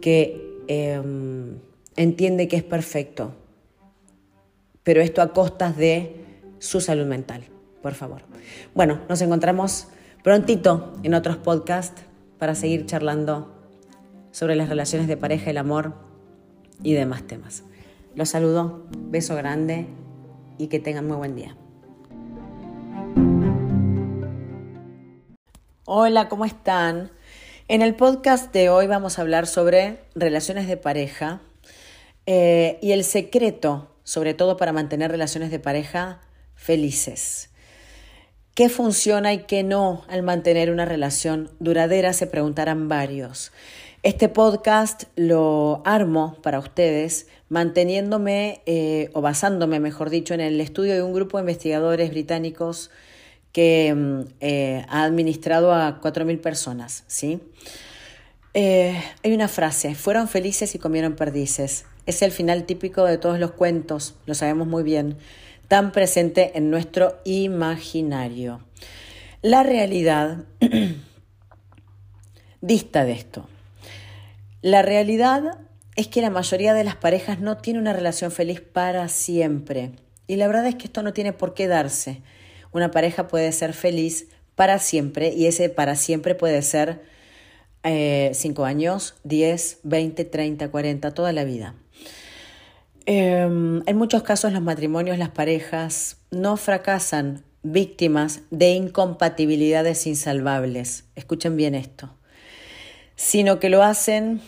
que 0.00 0.64
em, 0.66 1.58
entiende 1.94 2.48
que 2.48 2.56
es 2.56 2.64
perfecto, 2.64 3.34
pero 4.82 5.00
esto 5.00 5.22
a 5.22 5.32
costas 5.32 5.76
de 5.76 6.16
su 6.58 6.80
salud 6.80 7.06
mental 7.06 7.44
por 7.86 7.94
favor. 7.94 8.22
Bueno, 8.74 8.98
nos 9.08 9.22
encontramos 9.22 9.86
prontito 10.24 10.92
en 11.04 11.14
otros 11.14 11.36
podcasts 11.36 12.02
para 12.36 12.56
seguir 12.56 12.84
charlando 12.84 13.54
sobre 14.32 14.56
las 14.56 14.68
relaciones 14.68 15.06
de 15.06 15.16
pareja, 15.16 15.50
el 15.50 15.56
amor 15.56 15.94
y 16.82 16.94
demás 16.94 17.22
temas. 17.28 17.62
Los 18.16 18.30
saludo, 18.30 18.88
beso 18.90 19.36
grande 19.36 19.86
y 20.58 20.66
que 20.66 20.80
tengan 20.80 21.06
muy 21.06 21.16
buen 21.16 21.36
día. 21.36 21.56
Hola, 25.84 26.28
¿cómo 26.28 26.44
están? 26.44 27.12
En 27.68 27.82
el 27.82 27.94
podcast 27.94 28.52
de 28.52 28.68
hoy 28.68 28.88
vamos 28.88 29.20
a 29.20 29.22
hablar 29.22 29.46
sobre 29.46 30.00
relaciones 30.16 30.66
de 30.66 30.76
pareja 30.76 31.40
eh, 32.26 32.80
y 32.82 32.90
el 32.90 33.04
secreto, 33.04 33.94
sobre 34.02 34.34
todo 34.34 34.56
para 34.56 34.72
mantener 34.72 35.12
relaciones 35.12 35.52
de 35.52 35.60
pareja 35.60 36.20
felices. 36.56 37.50
¿Qué 38.56 38.70
funciona 38.70 39.34
y 39.34 39.40
qué 39.40 39.62
no 39.62 40.02
al 40.08 40.22
mantener 40.22 40.70
una 40.70 40.86
relación 40.86 41.50
duradera? 41.60 42.14
Se 42.14 42.26
preguntarán 42.26 42.88
varios. 42.88 43.52
Este 44.02 44.30
podcast 44.30 45.02
lo 45.14 45.82
armo 45.84 46.38
para 46.42 46.58
ustedes 46.58 47.26
manteniéndome 47.50 48.62
eh, 48.64 49.10
o 49.12 49.20
basándome, 49.20 49.78
mejor 49.78 50.08
dicho, 50.08 50.32
en 50.32 50.40
el 50.40 50.58
estudio 50.62 50.94
de 50.94 51.02
un 51.02 51.12
grupo 51.12 51.36
de 51.36 51.42
investigadores 51.42 52.08
británicos 52.08 52.90
que 53.52 53.92
mm, 53.94 54.20
eh, 54.40 54.86
ha 54.88 55.04
administrado 55.04 55.74
a 55.74 56.00
4.000 56.00 56.40
personas. 56.40 57.04
¿sí? 57.08 57.42
Eh, 58.54 58.98
hay 59.22 59.34
una 59.34 59.48
frase, 59.48 59.94
fueron 59.94 60.28
felices 60.28 60.74
y 60.74 60.78
comieron 60.78 61.14
perdices. 61.14 61.84
Es 62.06 62.22
el 62.22 62.32
final 62.32 62.64
típico 62.64 63.04
de 63.04 63.18
todos 63.18 63.38
los 63.38 63.50
cuentos, 63.50 64.14
lo 64.24 64.32
sabemos 64.32 64.66
muy 64.66 64.82
bien 64.82 65.18
tan 65.68 65.92
presente 65.92 66.52
en 66.54 66.70
nuestro 66.70 67.18
imaginario. 67.24 68.60
La 69.42 69.62
realidad 69.62 70.44
dista 72.60 73.04
de 73.04 73.12
esto. 73.12 73.48
La 74.62 74.82
realidad 74.82 75.58
es 75.94 76.08
que 76.08 76.20
la 76.20 76.30
mayoría 76.30 76.74
de 76.74 76.84
las 76.84 76.96
parejas 76.96 77.40
no 77.40 77.56
tiene 77.56 77.78
una 77.78 77.92
relación 77.92 78.30
feliz 78.30 78.60
para 78.60 79.08
siempre. 79.08 79.92
Y 80.26 80.36
la 80.36 80.46
verdad 80.46 80.66
es 80.66 80.74
que 80.74 80.84
esto 80.84 81.02
no 81.02 81.12
tiene 81.12 81.32
por 81.32 81.54
qué 81.54 81.68
darse. 81.68 82.22
Una 82.72 82.90
pareja 82.90 83.28
puede 83.28 83.52
ser 83.52 83.72
feliz 83.72 84.28
para 84.54 84.78
siempre 84.78 85.32
y 85.32 85.46
ese 85.46 85.68
para 85.68 85.96
siempre 85.96 86.34
puede 86.34 86.62
ser 86.62 87.02
5 87.84 87.86
eh, 87.86 88.68
años, 88.68 89.14
10, 89.22 89.80
20, 89.84 90.24
30, 90.24 90.70
40, 90.70 91.14
toda 91.14 91.32
la 91.32 91.44
vida. 91.44 91.74
Em, 93.08 93.82
en 93.86 93.96
muchos 93.96 94.24
casos 94.24 94.52
los 94.52 94.62
matrimonios, 94.62 95.16
las 95.16 95.28
parejas 95.28 96.16
no 96.32 96.56
fracasan 96.56 97.44
víctimas 97.62 98.40
de 98.50 98.70
incompatibilidades 98.70 100.08
insalvables. 100.08 101.04
Escuchen 101.14 101.56
bien 101.56 101.76
esto. 101.76 102.10
Sino 103.14 103.60
que 103.60 103.70
lo 103.70 103.84
hacen 103.84 104.40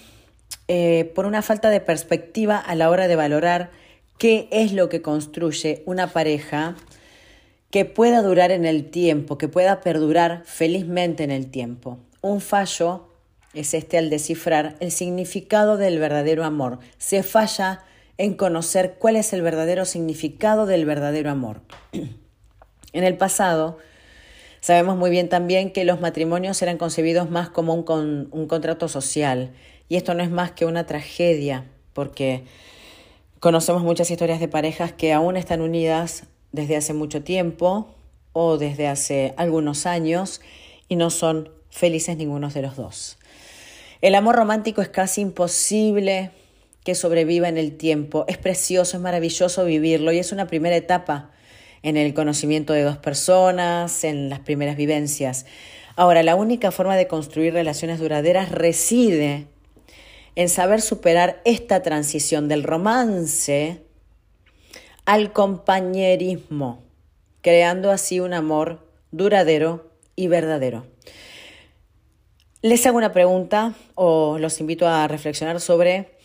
eh, 0.67 1.11
por 1.15 1.25
una 1.25 1.43
falta 1.43 1.71
de 1.71 1.81
perspectiva 1.81 2.59
a 2.59 2.75
la 2.75 2.91
hora 2.91 3.07
de 3.07 3.15
valorar 3.15 3.71
qué 4.19 4.49
es 4.51 4.73
lo 4.73 4.89
que 4.89 5.03
construye 5.03 5.85
una 5.87 6.09
pareja 6.09 6.75
que 7.71 7.85
pueda 7.85 8.23
durar 8.23 8.51
en 8.51 8.65
el 8.65 8.91
tiempo, 8.91 9.39
que 9.39 9.47
pueda 9.47 9.81
perdurar 9.81 10.43
felizmente 10.45 11.23
en 11.23 11.31
el 11.31 11.49
tiempo. 11.49 11.99
Un 12.23 12.41
fallo 12.41 13.09
es 13.55 13.73
este 13.75 13.99
al 13.99 14.11
descifrar 14.11 14.77
el 14.81 14.91
significado 14.91 15.77
del 15.77 16.01
verdadero 16.01 16.45
amor. 16.45 16.81
Se 16.99 17.23
falla 17.23 17.85
en 18.19 18.35
conocer 18.35 18.97
cuál 18.99 19.17
es 19.17 19.33
el 19.33 19.43
verdadero 19.43 19.85
significado 19.85 20.67
del 20.67 20.85
verdadero 20.85 21.31
amor. 21.31 21.63
en 21.93 23.05
el 23.05 23.17
pasado, 23.17 23.79
sabemos 24.61 24.97
muy 24.97 25.11
bien 25.11 25.29
también 25.29 25.73
que 25.73 25.85
los 25.85 26.01
matrimonios 26.01 26.61
eran 26.61 26.79
concebidos 26.79 27.31
más 27.31 27.49
como 27.49 27.75
un, 27.75 28.29
un 28.31 28.47
contrato 28.49 28.89
social 28.89 29.53
y 29.89 29.97
esto 29.97 30.15
no 30.15 30.23
es 30.23 30.31
más 30.31 30.51
que 30.51 30.67
una 30.67 30.85
tragedia, 30.85 31.65
porque 31.93 32.45
conocemos 33.41 33.83
muchas 33.83 34.11
historias 34.11 34.41
de 34.41 34.49
parejas 34.49 34.93
que 34.93 35.13
aún 35.13 35.37
están 35.37 35.61
unidas 35.61 36.25
desde 36.51 36.77
hace 36.77 36.93
mucho 36.93 37.23
tiempo 37.23 37.95
o 38.33 38.59
desde 38.59 38.89
hace 38.89 39.33
algunos 39.37 39.87
años 39.87 40.41
y 40.89 40.97
no 40.97 41.11
son 41.11 41.51
felices 41.71 42.17
ninguno 42.17 42.51
de 42.51 42.63
los 42.63 42.77
dos. 42.77 43.19
El 44.01 44.15
amor 44.15 44.37
romántico 44.37 44.83
es 44.83 44.89
casi 44.89 45.21
imposible 45.21 46.31
que 46.85 46.95
sobreviva 46.95 47.49
en 47.49 47.59
el 47.59 47.77
tiempo. 47.77 48.25
Es 48.29 48.39
precioso, 48.39 48.97
es 48.97 49.03
maravilloso 49.03 49.65
vivirlo 49.65 50.13
y 50.13 50.19
es 50.19 50.33
una 50.33 50.47
primera 50.47 50.77
etapa 50.77 51.31
en 51.83 51.97
el 51.97 52.15
conocimiento 52.15 52.73
de 52.73 52.83
dos 52.83 52.97
personas, 52.97 54.05
en 54.05 54.29
las 54.29 54.41
primeras 54.41 54.77
vivencias. 54.77 55.47
Ahora, 55.97 56.23
la 56.23 56.37
única 56.37 56.71
forma 56.71 56.97
de 56.97 57.09
construir 57.09 57.53
relaciones 57.53 57.99
duraderas 57.99 58.51
reside 58.51 59.47
en 60.37 60.49
saber 60.49 60.81
superar 60.81 61.41
esta 61.45 61.83
transición 61.83 62.49
del 62.49 62.63
romance 62.63 63.83
al 65.05 65.33
compañerismo, 65.33 66.85
creando 67.41 67.91
así 67.91 68.21
un 68.21 68.35
amor 68.35 68.87
duradero 69.11 69.91
y 70.15 70.29
verdadero. 70.29 70.87
Les 72.63 72.85
hago 72.87 72.99
una 72.99 73.13
pregunta 73.13 73.75
o 73.95 74.39
los 74.39 74.61
invito 74.61 74.87
a 74.87 75.09
reflexionar 75.09 75.61
sobre 75.61 76.18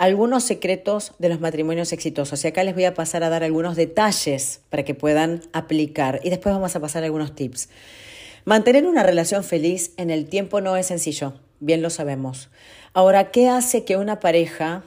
algunos 0.00 0.44
secretos 0.44 1.12
de 1.18 1.28
los 1.28 1.40
matrimonios 1.40 1.92
exitosos. 1.92 2.42
Y 2.42 2.48
acá 2.48 2.64
les 2.64 2.74
voy 2.74 2.86
a 2.86 2.94
pasar 2.94 3.22
a 3.22 3.28
dar 3.28 3.44
algunos 3.44 3.76
detalles 3.76 4.62
para 4.70 4.82
que 4.82 4.94
puedan 4.94 5.42
aplicar. 5.52 6.20
Y 6.24 6.30
después 6.30 6.54
vamos 6.54 6.74
a 6.74 6.80
pasar 6.80 7.04
algunos 7.04 7.34
tips. 7.34 7.68
Mantener 8.46 8.86
una 8.86 9.02
relación 9.02 9.44
feliz 9.44 9.92
en 9.98 10.10
el 10.10 10.24
tiempo 10.24 10.62
no 10.62 10.74
es 10.78 10.86
sencillo, 10.86 11.34
bien 11.60 11.82
lo 11.82 11.90
sabemos. 11.90 12.48
Ahora, 12.94 13.30
¿qué 13.30 13.50
hace 13.50 13.84
que 13.84 13.98
una 13.98 14.20
pareja 14.20 14.84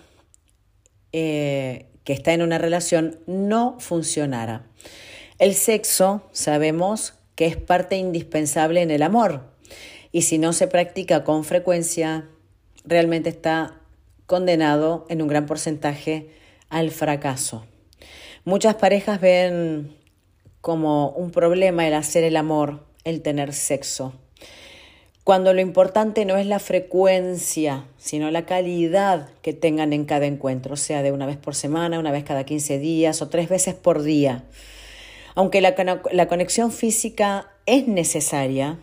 eh, 1.11 1.85
que 2.03 2.13
está 2.13 2.33
en 2.33 2.41
una 2.41 2.57
relación 2.57 3.19
no 3.27 3.77
funcionara? 3.79 4.65
El 5.37 5.53
sexo 5.53 6.27
sabemos 6.31 7.13
que 7.35 7.45
es 7.45 7.55
parte 7.55 7.97
indispensable 7.97 8.81
en 8.81 8.89
el 8.89 9.03
amor 9.03 9.43
y 10.11 10.23
si 10.23 10.39
no 10.39 10.53
se 10.53 10.67
practica 10.67 11.23
con 11.23 11.43
frecuencia, 11.43 12.27
realmente 12.83 13.29
está 13.29 13.82
condenado 14.33 15.05
en 15.09 15.21
un 15.21 15.27
gran 15.27 15.45
porcentaje 15.45 16.31
al 16.69 16.89
fracaso. 16.89 17.65
Muchas 18.45 18.75
parejas 18.75 19.21
ven 19.21 19.95
como 20.59 21.09
un 21.11 21.29
problema 21.29 21.87
el 21.87 21.93
hacer 21.93 22.23
el 22.23 22.35
amor, 22.35 22.83
el 23.03 23.21
tener 23.21 23.53
sexo 23.53 24.13
cuando 25.23 25.53
lo 25.53 25.61
importante 25.61 26.25
no 26.25 26.35
es 26.35 26.45
la 26.45 26.59
frecuencia, 26.59 27.85
sino 27.97 28.29
la 28.29 28.45
calidad 28.45 29.29
que 29.41 29.53
tengan 29.53 29.93
en 29.93 30.03
cada 30.03 30.25
encuentro, 30.25 30.75
sea 30.75 31.01
de 31.01 31.13
una 31.13 31.25
vez 31.25 31.37
por 31.37 31.55
semana, 31.55 31.97
una 31.97 32.11
vez 32.11 32.25
cada 32.25 32.43
15 32.43 32.77
días 32.77 33.21
o 33.21 33.29
tres 33.29 33.47
veces 33.47 33.73
por 33.73 34.03
día. 34.03 34.43
Aunque 35.33 35.61
la, 35.61 35.75
la 36.11 36.27
conexión 36.27 36.73
física 36.73 37.47
es 37.65 37.87
necesaria, 37.87 38.79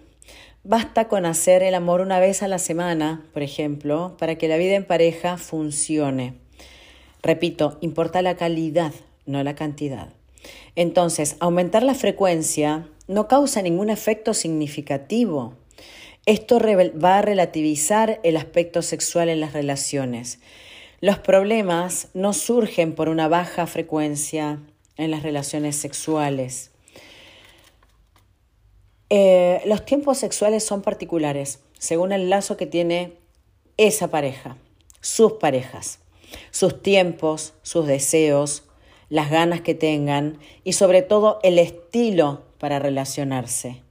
basta 0.65 1.09
con 1.09 1.27
hacer 1.27 1.63
el 1.63 1.75
amor 1.75 2.01
una 2.01 2.21
vez 2.21 2.43
a 2.43 2.49
la 2.49 2.59
semana, 2.59 3.25
por 3.33 3.43
ejemplo, 3.43 4.17
para 4.19 4.37
que 4.37 4.49
la 4.49 4.57
vida 4.57 4.75
en 4.75 4.85
pareja 4.85 5.37
funcione. 5.37 6.35
Repito, 7.23 7.79
importa 7.81 8.23
la 8.23 8.37
calidad, 8.37 8.93
no 9.27 9.43
la 9.43 9.55
cantidad. 9.55 10.09
Entonces, 10.77 11.37
aumentar 11.41 11.83
la 11.83 11.95
frecuencia 11.95 12.89
no 13.09 13.29
causa 13.29 13.63
ningún 13.63 13.91
efecto 13.91 14.35
significativo 14.35 15.55
esto 16.27 16.61
va 17.03 17.19
a 17.19 17.23
relativizar 17.23 18.21
el 18.23 18.37
aspecto 18.37 18.83
sexual 18.83 19.31
en 19.31 19.41
las 19.41 19.55
relaciones. 19.55 20.39
Los 21.01 21.19
problemas 21.19 22.09
no 22.13 22.35
surgen 22.35 22.95
por 22.95 23.09
una 23.09 23.27
baja 23.27 23.67
frecuencia 23.67 24.61
en 24.99 25.11
las 25.11 25.23
relaciones 25.23 25.77
sexuales. 25.77 26.70
Eh, 29.11 29.61
los 29.67 29.85
tiempos 29.85 30.19
sexuales 30.19 30.65
son 30.65 30.83
particulares, 30.83 31.61
según 31.79 32.13
el 32.13 32.31
lazo 32.31 32.57
que 32.57 32.67
tiene 32.67 33.15
esa 33.77 34.09
pareja, 34.09 34.57
sus 35.01 35.33
parejas, 35.33 35.99
sus 36.53 36.81
tiempos, 36.81 37.55
sus 37.63 37.87
deseos, 37.87 38.63
las 39.09 39.31
ganas 39.31 39.61
que 39.63 39.75
tengan 39.75 40.39
y 40.63 40.75
sobre 40.75 41.03
todo 41.03 41.41
el 41.43 41.59
estilo 41.59 42.43
para 42.59 42.79
relacionarse. 42.79 43.83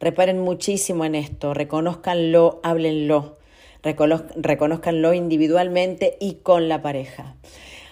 Reparen 0.00 0.40
muchísimo 0.40 1.04
en 1.04 1.14
esto, 1.14 1.52
reconozcanlo, 1.52 2.60
háblenlo, 2.62 3.36
reconozcanlo 3.82 5.12
individualmente 5.12 6.16
y 6.18 6.36
con 6.36 6.68
la 6.68 6.80
pareja. 6.80 7.36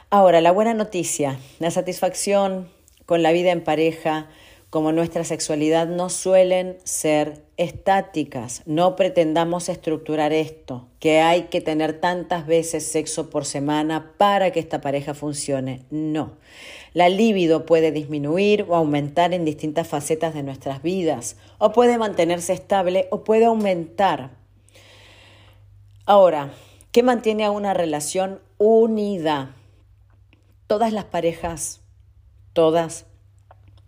Ahora, 0.08 0.40
la 0.40 0.50
buena 0.50 0.72
noticia, 0.75 1.38
la 1.58 1.70
satisfacción 1.70 2.68
con 3.06 3.22
la 3.22 3.32
vida 3.32 3.52
en 3.52 3.62
pareja, 3.62 4.28
como 4.70 4.92
nuestra 4.92 5.24
sexualidad, 5.24 5.88
no 5.88 6.08
suelen 6.10 6.78
ser 6.84 7.42
estáticas. 7.56 8.62
No 8.66 8.94
pretendamos 8.94 9.68
estructurar 9.68 10.32
esto, 10.32 10.86
que 11.00 11.20
hay 11.20 11.44
que 11.44 11.60
tener 11.60 12.00
tantas 12.00 12.46
veces 12.46 12.86
sexo 12.86 13.30
por 13.30 13.44
semana 13.44 14.12
para 14.16 14.52
que 14.52 14.60
esta 14.60 14.80
pareja 14.80 15.12
funcione. 15.12 15.82
No. 15.90 16.36
La 16.94 17.08
libido 17.08 17.66
puede 17.66 17.90
disminuir 17.90 18.64
o 18.68 18.76
aumentar 18.76 19.34
en 19.34 19.44
distintas 19.44 19.88
facetas 19.88 20.34
de 20.34 20.44
nuestras 20.44 20.82
vidas, 20.82 21.36
o 21.58 21.72
puede 21.72 21.98
mantenerse 21.98 22.52
estable 22.52 23.08
o 23.10 23.24
puede 23.24 23.46
aumentar. 23.46 24.30
Ahora, 26.06 26.52
¿qué 26.92 27.02
mantiene 27.02 27.44
a 27.44 27.50
una 27.50 27.74
relación 27.74 28.40
unida? 28.56 29.56
Todas 30.68 30.92
las 30.92 31.06
parejas, 31.06 31.80
todas, 32.52 33.06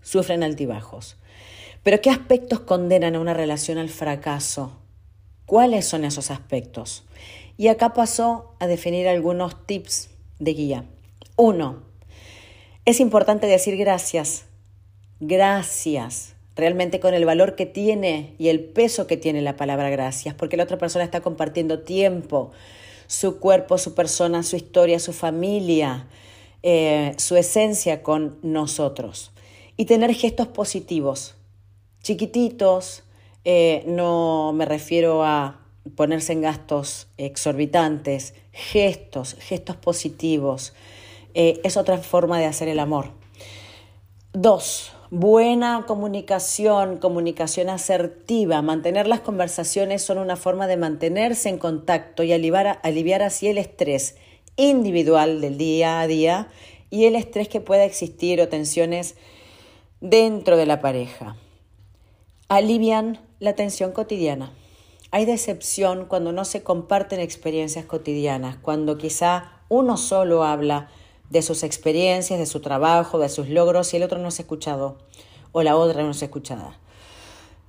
sufren 0.02 0.42
altibajos. 0.42 1.16
Pero 1.82 2.00
¿qué 2.00 2.11
aspectos 2.11 2.61
condenan 2.61 3.16
a 3.16 3.21
una 3.21 3.35
relación 3.35 3.78
al 3.78 3.88
fracaso? 3.88 4.78
¿Cuáles 5.47 5.87
son 5.87 6.04
esos 6.04 6.30
aspectos? 6.30 7.04
Y 7.56 7.68
acá 7.68 7.92
pasó 7.92 8.54
a 8.61 8.66
definir 8.66 9.09
algunos 9.09 9.66
tips 9.66 10.11
de 10.38 10.54
guía. 10.54 10.85
Uno, 11.37 11.82
es 12.85 13.00
importante 13.00 13.47
decir 13.47 13.76
gracias, 13.76 14.44
gracias, 15.21 16.35
realmente 16.56 17.00
con 17.00 17.14
el 17.14 17.25
valor 17.25 17.54
que 17.54 17.66
tiene 17.66 18.35
y 18.38 18.49
el 18.49 18.61
peso 18.61 19.06
que 19.06 19.16
tiene 19.16 19.42
la 19.42 19.56
palabra 19.56 19.90
gracias, 19.90 20.35
porque 20.35 20.56
la 20.56 20.64
otra 20.64 20.78
persona 20.78 21.04
está 21.04 21.21
compartiendo 21.21 21.80
tiempo, 21.80 22.52
su 23.06 23.38
cuerpo, 23.38 23.78
su 23.78 23.94
persona, 23.94 24.42
su 24.42 24.56
historia, 24.56 24.99
su 24.99 25.12
familia, 25.12 26.06
eh, 26.62 27.14
su 27.18 27.37
esencia 27.37 28.02
con 28.02 28.38
nosotros. 28.42 29.31
Y 29.76 29.87
tener 29.87 30.12
gestos 30.14 30.49
positivos, 30.49 31.35
chiquititos, 32.02 33.05
eh, 33.45 33.85
no 33.87 34.52
me 34.55 34.64
refiero 34.64 35.25
a 35.25 35.61
ponerse 35.97 36.33
en 36.33 36.43
gastos 36.43 37.09
exorbitantes, 37.17 38.35
gestos, 38.52 39.37
gestos 39.41 39.76
positivos, 39.76 40.75
eh, 41.35 41.61
es 41.64 41.76
otra 41.76 41.99
forma 41.99 42.38
de 42.38 42.47
hacer 42.47 42.69
el 42.69 42.79
amor. 42.79 43.11
Dos, 44.33 44.93
buena 45.11 45.85
comunicación, 45.87 46.99
comunicación 46.99 47.69
asertiva. 47.69 48.62
Mantener 48.62 49.07
las 49.07 49.21
conversaciones 49.21 50.02
son 50.02 50.19
una 50.19 50.37
forma 50.37 50.67
de 50.67 50.76
mantenerse 50.76 51.49
en 51.49 51.59
contacto 51.59 52.23
y 52.23 52.33
aliviar, 52.33 52.81
aliviar 52.83 53.23
así 53.23 53.49
el 53.49 53.59
estrés 53.59 54.17
individual 54.57 55.41
del 55.41 55.59
día 55.59 56.00
a 56.00 56.07
día 56.07 56.49
y 56.91 57.07
el 57.07 57.17
estrés 57.17 57.49
que 57.49 57.61
pueda 57.61 57.85
existir 57.85 58.41
o 58.41 58.49
tensiones 58.49 59.17
dentro 60.02 60.56
de 60.56 60.66
la 60.66 60.80
pareja. 60.80 61.37
Alivian 62.49 63.21
la 63.38 63.54
tensión 63.54 63.92
cotidiana. 63.92 64.52
Hay 65.12 65.25
decepción 65.25 66.06
cuando 66.06 66.32
no 66.32 66.44
se 66.44 66.62
comparten 66.62 67.21
experiencias 67.21 67.87
cotidianas, 67.87 68.56
cuando 68.56 68.99
quizá 68.99 69.61
uno 69.68 69.97
solo 69.97 70.44
habla 70.44 70.88
de 71.30 71.40
sus 71.40 71.62
experiencias, 71.62 72.38
de 72.38 72.47
su 72.47 72.61
trabajo, 72.61 73.18
de 73.18 73.28
sus 73.28 73.49
logros 73.49 73.94
y 73.94 73.97
el 73.97 74.02
otro 74.02 74.18
no 74.18 74.28
es 74.28 74.40
escuchado 74.40 74.99
o 75.52 75.62
la 75.62 75.76
otra 75.76 76.02
no 76.02 76.11
es 76.11 76.23
escuchada. 76.23 76.76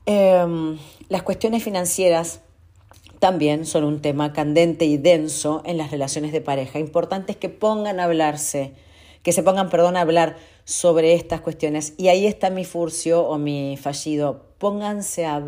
Em, 0.05 0.77
las 1.09 1.23
cuestiones 1.23 1.63
financieras 1.63 2.41
también 3.19 3.65
son 3.65 3.83
un 3.83 4.01
tema 4.01 4.33
candente 4.33 4.85
y 4.85 4.97
denso 4.97 5.61
en 5.65 5.77
las 5.77 5.91
relaciones 5.91 6.31
de 6.31 6.41
pareja. 6.41 6.79
Importante 6.79 7.33
es 7.33 7.37
que 7.37 7.49
pongan 7.49 7.99
a 7.99 8.05
hablarse, 8.05 8.73
que 9.21 9.31
se 9.31 9.43
pongan, 9.43 9.69
perdón, 9.69 9.95
a 9.95 10.01
hablar 10.01 10.35
sobre 10.65 11.13
estas 11.13 11.41
cuestiones. 11.41 11.93
Y 11.97 12.07
ahí 12.07 12.25
está 12.25 12.49
mi 12.49 12.65
furcio 12.65 13.25
o 13.27 13.37
mi 13.37 13.77
fallido. 13.77 14.45
Pónganse 14.57 15.25
a, 15.25 15.43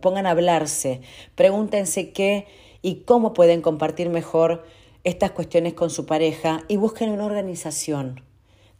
pongan 0.00 0.26
a 0.26 0.30
hablarse, 0.30 1.00
pregúntense 1.34 2.12
qué 2.12 2.46
y 2.82 3.02
cómo 3.02 3.32
pueden 3.32 3.62
compartir 3.62 4.08
mejor 4.08 4.64
estas 5.04 5.30
cuestiones 5.30 5.74
con 5.74 5.90
su 5.90 6.06
pareja 6.06 6.64
y 6.68 6.76
busquen 6.76 7.10
una 7.10 7.26
organización, 7.26 8.22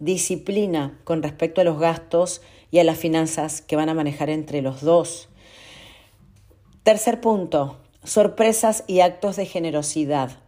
disciplina 0.00 0.98
con 1.04 1.22
respecto 1.22 1.60
a 1.60 1.64
los 1.64 1.78
gastos 1.78 2.42
y 2.70 2.80
a 2.80 2.84
las 2.84 2.98
finanzas 2.98 3.62
que 3.62 3.76
van 3.76 3.88
a 3.88 3.94
manejar 3.94 4.28
entre 4.28 4.60
los 4.60 4.80
dos. 4.80 5.28
Tercer 6.82 7.20
punto, 7.20 7.78
sorpresas 8.02 8.84
y 8.86 9.00
actos 9.00 9.36
de 9.36 9.46
generosidad. 9.46 10.38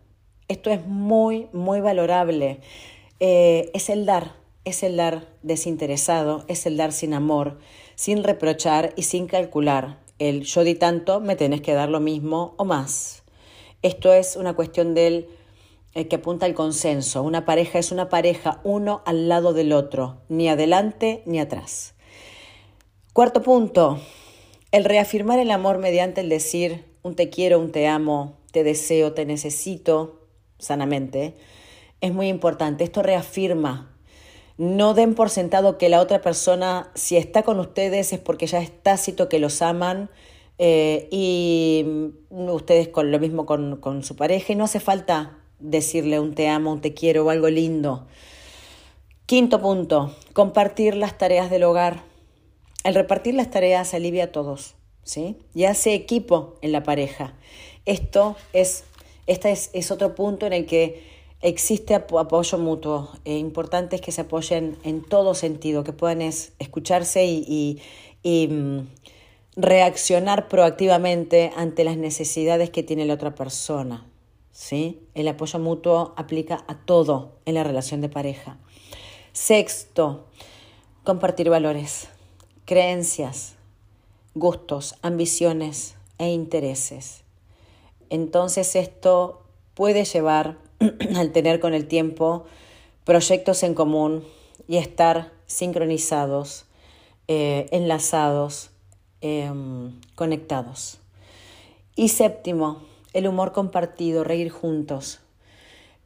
Esto 0.49 0.71
es 0.71 0.85
muy, 0.87 1.49
muy 1.53 1.81
valorable. 1.81 2.61
Eh, 3.21 3.71
es 3.75 3.91
el 3.91 4.07
dar, 4.07 4.38
es 4.69 4.83
el 4.83 4.97
dar 4.97 5.29
desinteresado, 5.43 6.45
es 6.49 6.67
el 6.67 6.77
dar 6.77 6.93
sin 6.93 7.15
amor, 7.15 7.59
sin 7.95 8.23
reprochar 8.23 8.93
y 8.97 9.03
sin 9.03 9.27
calcular. 9.27 9.99
El 10.19 10.43
yo 10.43 10.65
di 10.65 10.75
tanto, 10.75 11.21
me 11.21 11.37
tenés 11.37 11.61
que 11.61 11.75
dar 11.75 11.89
lo 11.89 12.01
mismo 12.01 12.55
o 12.57 12.65
más. 12.65 13.23
Esto 13.83 14.13
es 14.13 14.37
una 14.37 14.55
cuestión 14.55 14.95
del 14.95 15.29
el 15.95 16.09
que 16.09 16.17
apunta 16.17 16.47
al 16.47 16.55
consenso. 16.55 17.23
Una 17.23 17.45
pareja 17.45 17.79
es 17.79 17.91
una 17.91 18.09
pareja 18.09 18.61
uno 18.63 19.03
al 19.07 19.29
lado 19.29 19.53
del 19.53 19.73
otro, 19.73 20.21
ni 20.29 20.49
adelante 20.49 21.23
ni 21.27 21.41
atrás. 21.41 21.95
Cuarto 23.13 23.43
punto, 23.43 23.99
el 24.71 24.85
reafirmar 24.85 25.39
el 25.39 25.51
amor 25.51 25.79
mediante 25.79 26.21
el 26.21 26.29
decir 26.29 26.85
un 27.03 27.15
te 27.15 27.31
quiero, 27.31 27.59
un 27.59 27.73
te 27.73 27.87
amo, 27.89 28.37
te 28.53 28.65
deseo, 28.65 29.13
te 29.13 29.25
necesito, 29.25 30.21
sanamente, 30.59 31.35
es 32.01 32.13
muy 32.13 32.29
importante. 32.29 32.85
Esto 32.85 33.03
reafirma. 33.03 33.98
No 34.59 34.93
den 34.93 35.15
por 35.15 35.31
sentado 35.31 35.79
que 35.79 35.89
la 35.89 36.01
otra 36.01 36.21
persona, 36.21 36.91
si 36.95 37.17
está 37.17 37.43
con 37.43 37.59
ustedes, 37.61 38.13
es 38.13 38.19
porque 38.19 38.47
ya 38.47 38.61
es 38.61 38.71
tácito 38.83 39.29
que 39.29 39.39
los 39.39 39.63
aman 39.63 40.11
eh, 40.59 41.09
y 41.11 42.13
ustedes 42.31 42.89
con 42.89 43.11
lo 43.11 43.19
mismo 43.21 43.47
con, 43.47 43.77
con 43.77 44.03
su 44.03 44.17
pareja 44.17 44.53
y 44.53 44.57
no 44.57 44.65
hace 44.65 44.81
falta 44.81 45.39
decirle 45.61 46.21
un 46.21 46.35
te 46.35 46.49
amo, 46.49 46.73
un 46.73 46.81
te 46.81 46.93
quiero 46.93 47.25
o 47.25 47.31
algo 47.31 47.49
lindo. 47.49 48.07
Quinto 49.27 49.61
punto, 49.61 50.15
compartir 50.33 50.97
las 50.97 51.19
tareas 51.19 51.51
del 51.51 51.65
hogar. 51.65 52.03
El 52.85 52.95
repartir 52.95 53.35
las 53.35 53.51
tareas 53.51 53.93
alivia 53.93 54.25
a 54.25 54.33
todos, 54.33 54.75
¿sí? 55.03 55.37
Y 55.55 55.65
hace 55.65 55.95
equipo 55.95 56.57
en 56.63 56.73
la 56.73 56.83
pareja. 56.83 57.35
Esto 57.85 58.37
es, 58.53 58.85
este 59.27 59.51
es, 59.51 59.91
otro 59.91 60.15
punto 60.15 60.47
en 60.47 60.53
el 60.53 60.67
que 60.67 61.03
existe 61.41 61.95
apoyo 61.95 62.59
mutuo. 62.59 63.11
Eh, 63.25 63.39
importante 63.39 63.97
es 63.97 64.03
que 64.03 64.13
se 64.13 64.23
apoyen 64.23 64.77
en 64.85 65.03
todo 65.03 65.35
sentido, 65.35 65.85
que 65.85 65.93
puedan 65.93 66.23
escucharse 66.23 67.27
y, 67.27 67.81
y 68.23 68.49
mm, 68.49 68.87
reaccionar 69.57 70.49
proactivamente 70.49 71.53
ante 71.57 71.85
las 71.85 71.97
necesidades 71.97 72.71
que 72.71 72.83
tiene 72.83 73.07
la 73.07 73.15
otra 73.15 73.35
persona. 73.35 74.07
¿sí? 74.53 75.01
El 75.15 75.29
apoyo 75.29 75.59
mutuo 75.59 76.15
aplica 76.17 76.65
a 76.67 76.75
todo 76.75 77.39
en 77.45 77.55
la 77.55 77.65
relación 77.65 78.01
de 78.01 78.09
pareja. 78.09 78.59
Sexto, 79.33 80.27
compartir 81.05 81.49
valores, 81.49 82.09
creencias, 82.65 83.55
gustos, 84.35 84.97
ambiciones 85.03 85.95
e 86.19 86.31
intereses. 86.31 87.23
Entonces 88.11 88.75
esto 88.75 89.43
puede 89.75 90.05
llevar 90.05 90.59
al 91.17 91.33
tener 91.33 91.61
con 91.61 91.75
el 91.75 91.87
tiempo 91.87 92.47
proyectos 93.05 93.63
en 93.63 93.75
común 93.75 94.25
y 94.69 94.77
estar 94.77 95.33
sincronizados, 95.47 96.67
eh, 97.27 97.67
enlazados, 97.73 98.71
em, 99.21 100.01
conectados. 100.15 100.99
Y 101.97 102.11
séptimo, 102.11 102.83
el 103.13 103.27
humor 103.27 103.53
compartido, 103.53 104.23
reír 104.23 104.51
juntos, 104.51 105.21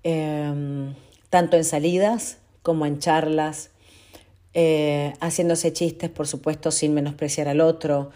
em, 0.05 0.95
tanto 1.29 1.57
en 1.57 1.65
salidas 1.65 2.39
como 2.63 2.87
en 2.87 2.99
charlas, 2.99 3.71
eh, 4.55 5.15
haciéndose 5.21 5.73
chistes, 5.73 6.09
por 6.11 6.27
supuesto, 6.27 6.71
sin 6.71 6.95
menospreciar 6.95 7.49
al 7.49 7.61
otro. 7.61 8.11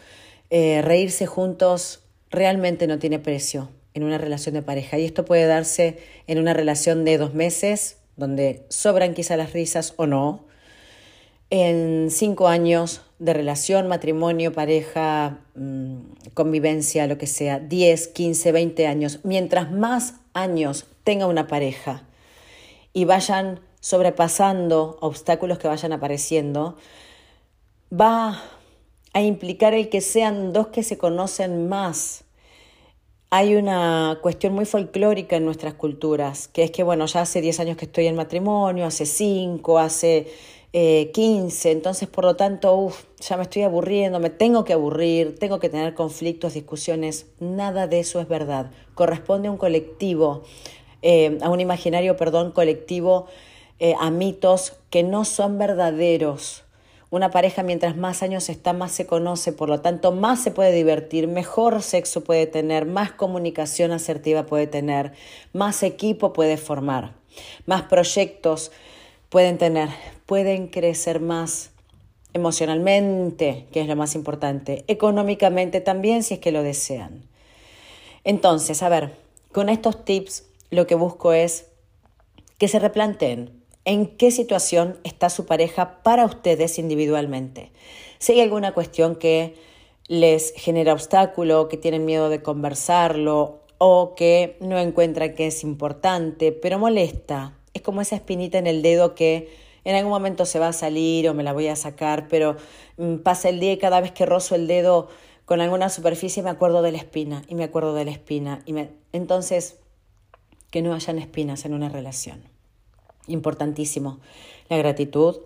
Eh, 0.50 0.80
reírse 0.82 1.26
juntos 1.26 2.00
realmente 2.30 2.86
no 2.86 2.98
tiene 2.98 3.18
precio 3.18 3.68
en 3.96 4.04
una 4.04 4.18
relación 4.18 4.54
de 4.54 4.62
pareja 4.62 4.98
y 4.98 5.06
esto 5.06 5.24
puede 5.24 5.46
darse 5.46 5.96
en 6.26 6.38
una 6.38 6.52
relación 6.52 7.06
de 7.06 7.16
dos 7.16 7.32
meses, 7.32 7.96
donde 8.16 8.66
sobran 8.68 9.14
quizá 9.14 9.38
las 9.38 9.54
risas 9.54 9.94
o 9.96 10.06
no, 10.06 10.44
en 11.48 12.10
cinco 12.10 12.48
años 12.48 13.00
de 13.18 13.32
relación, 13.32 13.88
matrimonio, 13.88 14.52
pareja, 14.52 15.38
mm, 15.54 15.96
convivencia, 16.34 17.06
lo 17.06 17.16
que 17.16 17.26
sea, 17.26 17.58
10, 17.58 18.08
15, 18.08 18.52
20 18.52 18.86
años, 18.86 19.20
mientras 19.22 19.72
más 19.72 20.16
años 20.34 20.86
tenga 21.02 21.26
una 21.26 21.46
pareja 21.46 22.04
y 22.92 23.06
vayan 23.06 23.60
sobrepasando 23.80 24.98
obstáculos 25.00 25.58
que 25.58 25.68
vayan 25.68 25.92
apareciendo, 25.92 26.76
va 27.90 28.42
a 29.14 29.22
implicar 29.22 29.72
el 29.72 29.88
que 29.88 30.02
sean 30.02 30.52
dos 30.52 30.66
que 30.66 30.82
se 30.82 30.98
conocen 30.98 31.70
más. 31.70 32.25
Hay 33.38 33.54
una 33.54 34.18
cuestión 34.22 34.54
muy 34.54 34.64
folclórica 34.64 35.36
en 35.36 35.44
nuestras 35.44 35.74
culturas, 35.74 36.48
que 36.48 36.62
es 36.62 36.70
que, 36.70 36.82
bueno, 36.82 37.04
ya 37.04 37.20
hace 37.20 37.42
10 37.42 37.60
años 37.60 37.76
que 37.76 37.84
estoy 37.84 38.06
en 38.06 38.16
matrimonio, 38.16 38.86
hace 38.86 39.04
5, 39.04 39.78
hace 39.78 40.26
15, 40.72 41.68
eh, 41.68 41.72
entonces 41.72 42.08
por 42.08 42.24
lo 42.24 42.36
tanto, 42.36 42.90
ya 43.20 43.36
me 43.36 43.42
estoy 43.42 43.60
aburriendo, 43.60 44.20
me 44.20 44.30
tengo 44.30 44.64
que 44.64 44.72
aburrir, 44.72 45.38
tengo 45.38 45.60
que 45.60 45.68
tener 45.68 45.92
conflictos, 45.92 46.54
discusiones, 46.54 47.26
nada 47.38 47.86
de 47.86 48.00
eso 48.00 48.20
es 48.20 48.28
verdad. 48.28 48.70
Corresponde 48.94 49.48
a 49.48 49.50
un 49.50 49.58
colectivo, 49.58 50.42
eh, 51.02 51.36
a 51.42 51.50
un 51.50 51.60
imaginario, 51.60 52.16
perdón, 52.16 52.52
colectivo, 52.52 53.26
eh, 53.78 53.96
a 54.00 54.10
mitos 54.10 54.78
que 54.88 55.02
no 55.02 55.26
son 55.26 55.58
verdaderos. 55.58 56.64
Una 57.08 57.30
pareja 57.30 57.62
mientras 57.62 57.96
más 57.96 58.22
años 58.22 58.48
está, 58.48 58.72
más 58.72 58.90
se 58.90 59.06
conoce, 59.06 59.52
por 59.52 59.68
lo 59.68 59.80
tanto, 59.80 60.10
más 60.10 60.42
se 60.42 60.50
puede 60.50 60.72
divertir, 60.72 61.28
mejor 61.28 61.82
sexo 61.82 62.24
puede 62.24 62.46
tener, 62.46 62.84
más 62.84 63.12
comunicación 63.12 63.92
asertiva 63.92 64.46
puede 64.46 64.66
tener, 64.66 65.12
más 65.52 65.84
equipo 65.84 66.32
puede 66.32 66.56
formar, 66.56 67.12
más 67.64 67.82
proyectos 67.82 68.72
pueden 69.28 69.56
tener, 69.56 69.88
pueden 70.26 70.66
crecer 70.66 71.20
más 71.20 71.70
emocionalmente, 72.32 73.66
que 73.72 73.80
es 73.80 73.86
lo 73.86 73.94
más 73.94 74.16
importante, 74.16 74.84
económicamente 74.88 75.80
también 75.80 76.24
si 76.24 76.34
es 76.34 76.40
que 76.40 76.50
lo 76.52 76.64
desean. 76.64 77.22
Entonces, 78.24 78.82
a 78.82 78.88
ver, 78.88 79.14
con 79.52 79.68
estos 79.68 80.04
tips 80.04 80.44
lo 80.70 80.88
que 80.88 80.96
busco 80.96 81.32
es 81.32 81.66
que 82.58 82.66
se 82.66 82.80
replanteen 82.80 83.62
en 83.86 84.06
qué 84.06 84.30
situación 84.30 84.98
está 85.04 85.30
su 85.30 85.46
pareja 85.46 86.02
para 86.02 86.26
ustedes 86.26 86.78
individualmente. 86.78 87.70
Si 88.18 88.32
hay 88.32 88.40
alguna 88.40 88.74
cuestión 88.74 89.16
que 89.16 89.54
les 90.08 90.52
genera 90.56 90.92
obstáculo, 90.92 91.68
que 91.68 91.76
tienen 91.76 92.04
miedo 92.04 92.28
de 92.28 92.42
conversarlo 92.42 93.60
o 93.78 94.14
que 94.16 94.56
no 94.60 94.78
encuentran 94.78 95.34
que 95.34 95.46
es 95.46 95.62
importante, 95.62 96.52
pero 96.52 96.78
molesta, 96.78 97.56
es 97.74 97.82
como 97.82 98.00
esa 98.00 98.16
espinita 98.16 98.58
en 98.58 98.66
el 98.66 98.82
dedo 98.82 99.14
que 99.14 99.48
en 99.84 99.94
algún 99.94 100.10
momento 100.10 100.46
se 100.46 100.58
va 100.58 100.68
a 100.68 100.72
salir 100.72 101.28
o 101.28 101.34
me 101.34 101.44
la 101.44 101.52
voy 101.52 101.68
a 101.68 101.76
sacar, 101.76 102.26
pero 102.28 102.56
mm, 102.96 103.18
pasa 103.18 103.48
el 103.48 103.60
día 103.60 103.72
y 103.72 103.78
cada 103.78 104.00
vez 104.00 104.10
que 104.10 104.26
rozo 104.26 104.56
el 104.56 104.66
dedo 104.66 105.08
con 105.44 105.60
alguna 105.60 105.90
superficie 105.90 106.42
me 106.42 106.50
acuerdo 106.50 106.82
de 106.82 106.90
la 106.90 106.98
espina 106.98 107.44
y 107.46 107.54
me 107.54 107.62
acuerdo 107.62 107.94
de 107.94 108.04
la 108.04 108.10
espina. 108.10 108.62
Y. 108.66 108.74
Entonces, 109.12 109.78
que 110.72 110.82
no 110.82 110.92
hayan 110.92 111.20
espinas 111.20 111.64
en 111.64 111.72
una 111.72 111.88
relación. 111.88 112.55
Importantísimo. 113.26 114.20
La 114.68 114.76
gratitud, 114.76 115.36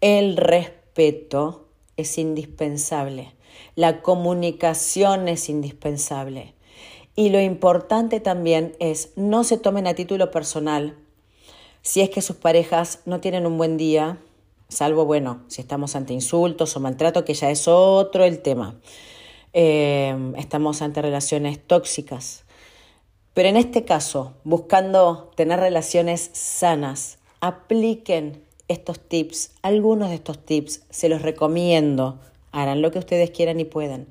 el 0.00 0.36
respeto 0.36 1.66
es 1.96 2.18
indispensable. 2.18 3.34
La 3.74 4.02
comunicación 4.02 5.28
es 5.28 5.48
indispensable. 5.48 6.54
Y 7.14 7.30
lo 7.30 7.40
importante 7.40 8.20
también 8.20 8.76
es 8.78 9.12
no 9.16 9.44
se 9.44 9.56
tomen 9.56 9.86
a 9.86 9.94
título 9.94 10.30
personal 10.30 10.96
si 11.86 12.00
es 12.00 12.10
que 12.10 12.20
sus 12.20 12.34
parejas 12.34 12.98
no 13.04 13.20
tienen 13.20 13.46
un 13.46 13.58
buen 13.58 13.76
día, 13.76 14.18
salvo, 14.68 15.04
bueno, 15.04 15.44
si 15.46 15.60
estamos 15.60 15.94
ante 15.94 16.12
insultos 16.12 16.76
o 16.76 16.80
maltrato, 16.80 17.24
que 17.24 17.32
ya 17.32 17.48
es 17.48 17.68
otro 17.68 18.24
el 18.24 18.40
tema. 18.40 18.74
Eh, 19.52 20.32
estamos 20.36 20.82
ante 20.82 21.00
relaciones 21.00 21.64
tóxicas. 21.64 22.44
Pero 23.36 23.50
en 23.50 23.58
este 23.58 23.84
caso, 23.84 24.32
buscando 24.44 25.30
tener 25.34 25.60
relaciones 25.60 26.30
sanas, 26.32 27.18
apliquen 27.42 28.42
estos 28.66 28.98
tips, 28.98 29.50
algunos 29.60 30.08
de 30.08 30.14
estos 30.14 30.38
tips, 30.42 30.84
se 30.88 31.10
los 31.10 31.20
recomiendo, 31.20 32.18
harán 32.50 32.80
lo 32.80 32.90
que 32.90 32.98
ustedes 32.98 33.30
quieran 33.32 33.60
y 33.60 33.66
puedan. 33.66 34.06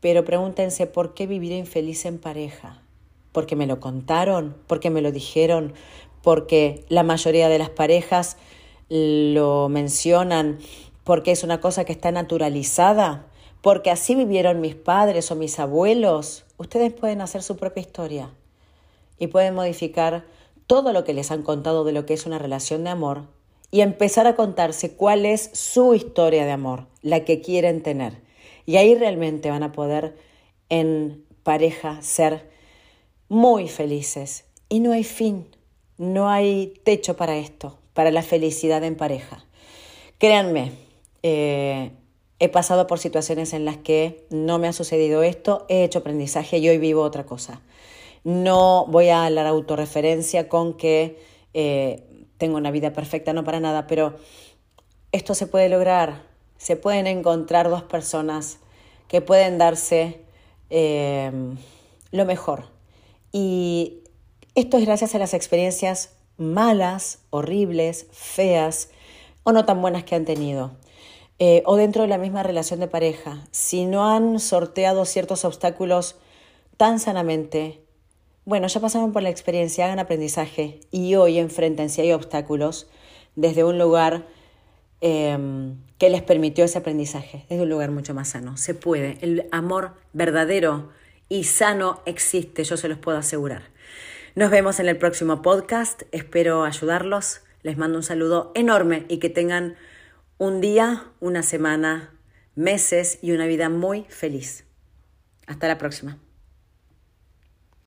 Pero 0.00 0.26
pregúntense 0.26 0.86
por 0.86 1.14
qué 1.14 1.26
vivir 1.26 1.52
infeliz 1.52 2.04
en 2.04 2.18
pareja. 2.18 2.82
¿Porque 3.32 3.56
me 3.56 3.66
lo 3.66 3.80
contaron? 3.80 4.58
¿Porque 4.66 4.90
me 4.90 5.00
lo 5.00 5.10
dijeron? 5.10 5.72
¿Porque 6.20 6.84
la 6.90 7.02
mayoría 7.02 7.48
de 7.48 7.58
las 7.58 7.70
parejas 7.70 8.36
lo 8.90 9.70
mencionan? 9.70 10.58
¿Porque 11.02 11.30
es 11.30 11.44
una 11.44 11.62
cosa 11.62 11.86
que 11.86 11.92
está 11.92 12.12
naturalizada? 12.12 13.29
¿Porque 13.62 13.90
así 13.90 14.14
vivieron 14.14 14.60
mis 14.60 14.74
padres 14.74 15.30
o 15.30 15.36
mis 15.36 15.58
abuelos? 15.58 16.44
Ustedes 16.56 16.92
pueden 16.92 17.20
hacer 17.20 17.42
su 17.42 17.56
propia 17.56 17.82
historia 17.82 18.30
y 19.18 19.26
pueden 19.26 19.54
modificar 19.54 20.24
todo 20.66 20.92
lo 20.92 21.04
que 21.04 21.14
les 21.14 21.30
han 21.30 21.42
contado 21.42 21.84
de 21.84 21.92
lo 21.92 22.06
que 22.06 22.14
es 22.14 22.26
una 22.26 22.38
relación 22.38 22.84
de 22.84 22.90
amor 22.90 23.24
y 23.70 23.82
empezar 23.82 24.26
a 24.26 24.34
contarse 24.34 24.96
cuál 24.96 25.26
es 25.26 25.50
su 25.52 25.94
historia 25.94 26.44
de 26.44 26.52
amor, 26.52 26.86
la 27.02 27.24
que 27.24 27.40
quieren 27.40 27.82
tener. 27.82 28.22
Y 28.66 28.76
ahí 28.76 28.94
realmente 28.94 29.50
van 29.50 29.62
a 29.62 29.72
poder 29.72 30.16
en 30.68 31.24
pareja 31.42 32.00
ser 32.02 32.48
muy 33.28 33.68
felices. 33.68 34.44
Y 34.68 34.80
no 34.80 34.92
hay 34.92 35.04
fin, 35.04 35.46
no 35.98 36.28
hay 36.28 36.74
techo 36.84 37.16
para 37.16 37.36
esto, 37.36 37.78
para 37.92 38.10
la 38.10 38.22
felicidad 38.22 38.82
en 38.84 38.96
pareja. 38.96 39.44
Créanme, 40.18 40.72
eh, 41.22 41.90
he 42.40 42.48
pasado 42.48 42.86
por 42.86 42.98
situaciones 42.98 43.52
en 43.52 43.64
las 43.64 43.76
que 43.76 44.26
no 44.30 44.58
me 44.58 44.66
ha 44.66 44.72
sucedido 44.72 45.22
esto, 45.22 45.66
he 45.68 45.84
hecho 45.84 46.00
aprendizaje 46.00 46.58
y 46.58 46.68
hoy 46.68 46.78
vivo 46.78 47.02
otra 47.02 47.24
cosa. 47.24 47.60
No 48.24 48.86
voy 48.88 49.10
a 49.10 49.28
la 49.30 49.46
autorreferencia 49.46 50.48
con 50.48 50.74
que 50.74 51.22
eh, 51.52 52.02
tengo 52.38 52.56
una 52.56 52.70
vida 52.70 52.92
perfecta, 52.92 53.34
no 53.34 53.44
para 53.44 53.60
nada, 53.60 53.86
pero 53.86 54.16
esto 55.12 55.34
se 55.34 55.46
puede 55.46 55.68
lograr. 55.68 56.22
Se 56.56 56.76
pueden 56.76 57.06
encontrar 57.06 57.68
dos 57.68 57.82
personas 57.82 58.58
que 59.06 59.20
pueden 59.20 59.58
darse 59.58 60.20
eh, 60.70 61.30
lo 62.10 62.24
mejor. 62.24 62.64
Y 63.32 64.00
esto 64.54 64.78
es 64.78 64.86
gracias 64.86 65.14
a 65.14 65.18
las 65.18 65.34
experiencias 65.34 66.14
malas, 66.38 67.18
horribles, 67.28 68.06
feas 68.12 68.88
o 69.42 69.52
no 69.52 69.66
tan 69.66 69.82
buenas 69.82 70.04
que 70.04 70.14
han 70.14 70.24
tenido. 70.24 70.72
Eh, 71.42 71.62
o 71.64 71.76
dentro 71.76 72.02
de 72.02 72.08
la 72.08 72.18
misma 72.18 72.42
relación 72.42 72.80
de 72.80 72.86
pareja. 72.86 73.38
Si 73.50 73.86
no 73.86 74.12
han 74.12 74.38
sorteado 74.40 75.06
ciertos 75.06 75.46
obstáculos 75.46 76.16
tan 76.76 77.00
sanamente, 77.00 77.80
bueno, 78.44 78.66
ya 78.66 78.78
pasaron 78.78 79.14
por 79.14 79.22
la 79.22 79.30
experiencia, 79.30 79.86
hagan 79.86 80.00
aprendizaje 80.00 80.80
y 80.90 81.14
hoy 81.14 81.38
enfrenten 81.38 81.88
si 81.88 82.02
hay 82.02 82.12
obstáculos 82.12 82.88
desde 83.36 83.64
un 83.64 83.78
lugar 83.78 84.26
em, 85.00 85.78
que 85.96 86.10
les 86.10 86.20
permitió 86.20 86.66
ese 86.66 86.76
aprendizaje, 86.76 87.46
desde 87.48 87.62
un 87.62 87.70
lugar 87.70 87.90
mucho 87.90 88.12
más 88.12 88.28
sano. 88.28 88.58
Se 88.58 88.74
puede, 88.74 89.16
el 89.22 89.48
amor 89.50 89.94
verdadero 90.12 90.90
y 91.30 91.44
sano 91.44 92.02
existe, 92.04 92.64
yo 92.64 92.76
se 92.76 92.88
los 92.88 92.98
puedo 92.98 93.16
asegurar. 93.16 93.62
Nos 94.34 94.50
vemos 94.50 94.78
en 94.78 94.88
el 94.88 94.98
próximo 94.98 95.40
podcast, 95.40 96.02
espero 96.12 96.64
ayudarlos, 96.64 97.40
les 97.62 97.78
mando 97.78 97.96
un 97.96 98.04
saludo 98.04 98.52
enorme 98.54 99.06
y 99.08 99.20
que 99.20 99.30
tengan 99.30 99.76
un 100.40 100.62
día, 100.62 101.04
una 101.20 101.42
semana, 101.42 102.14
meses 102.54 103.18
y 103.20 103.32
una 103.32 103.44
vida 103.44 103.68
muy 103.68 104.06
feliz. 104.08 104.64
Hasta 105.46 105.68
la 105.68 105.76
próxima. 105.76 106.16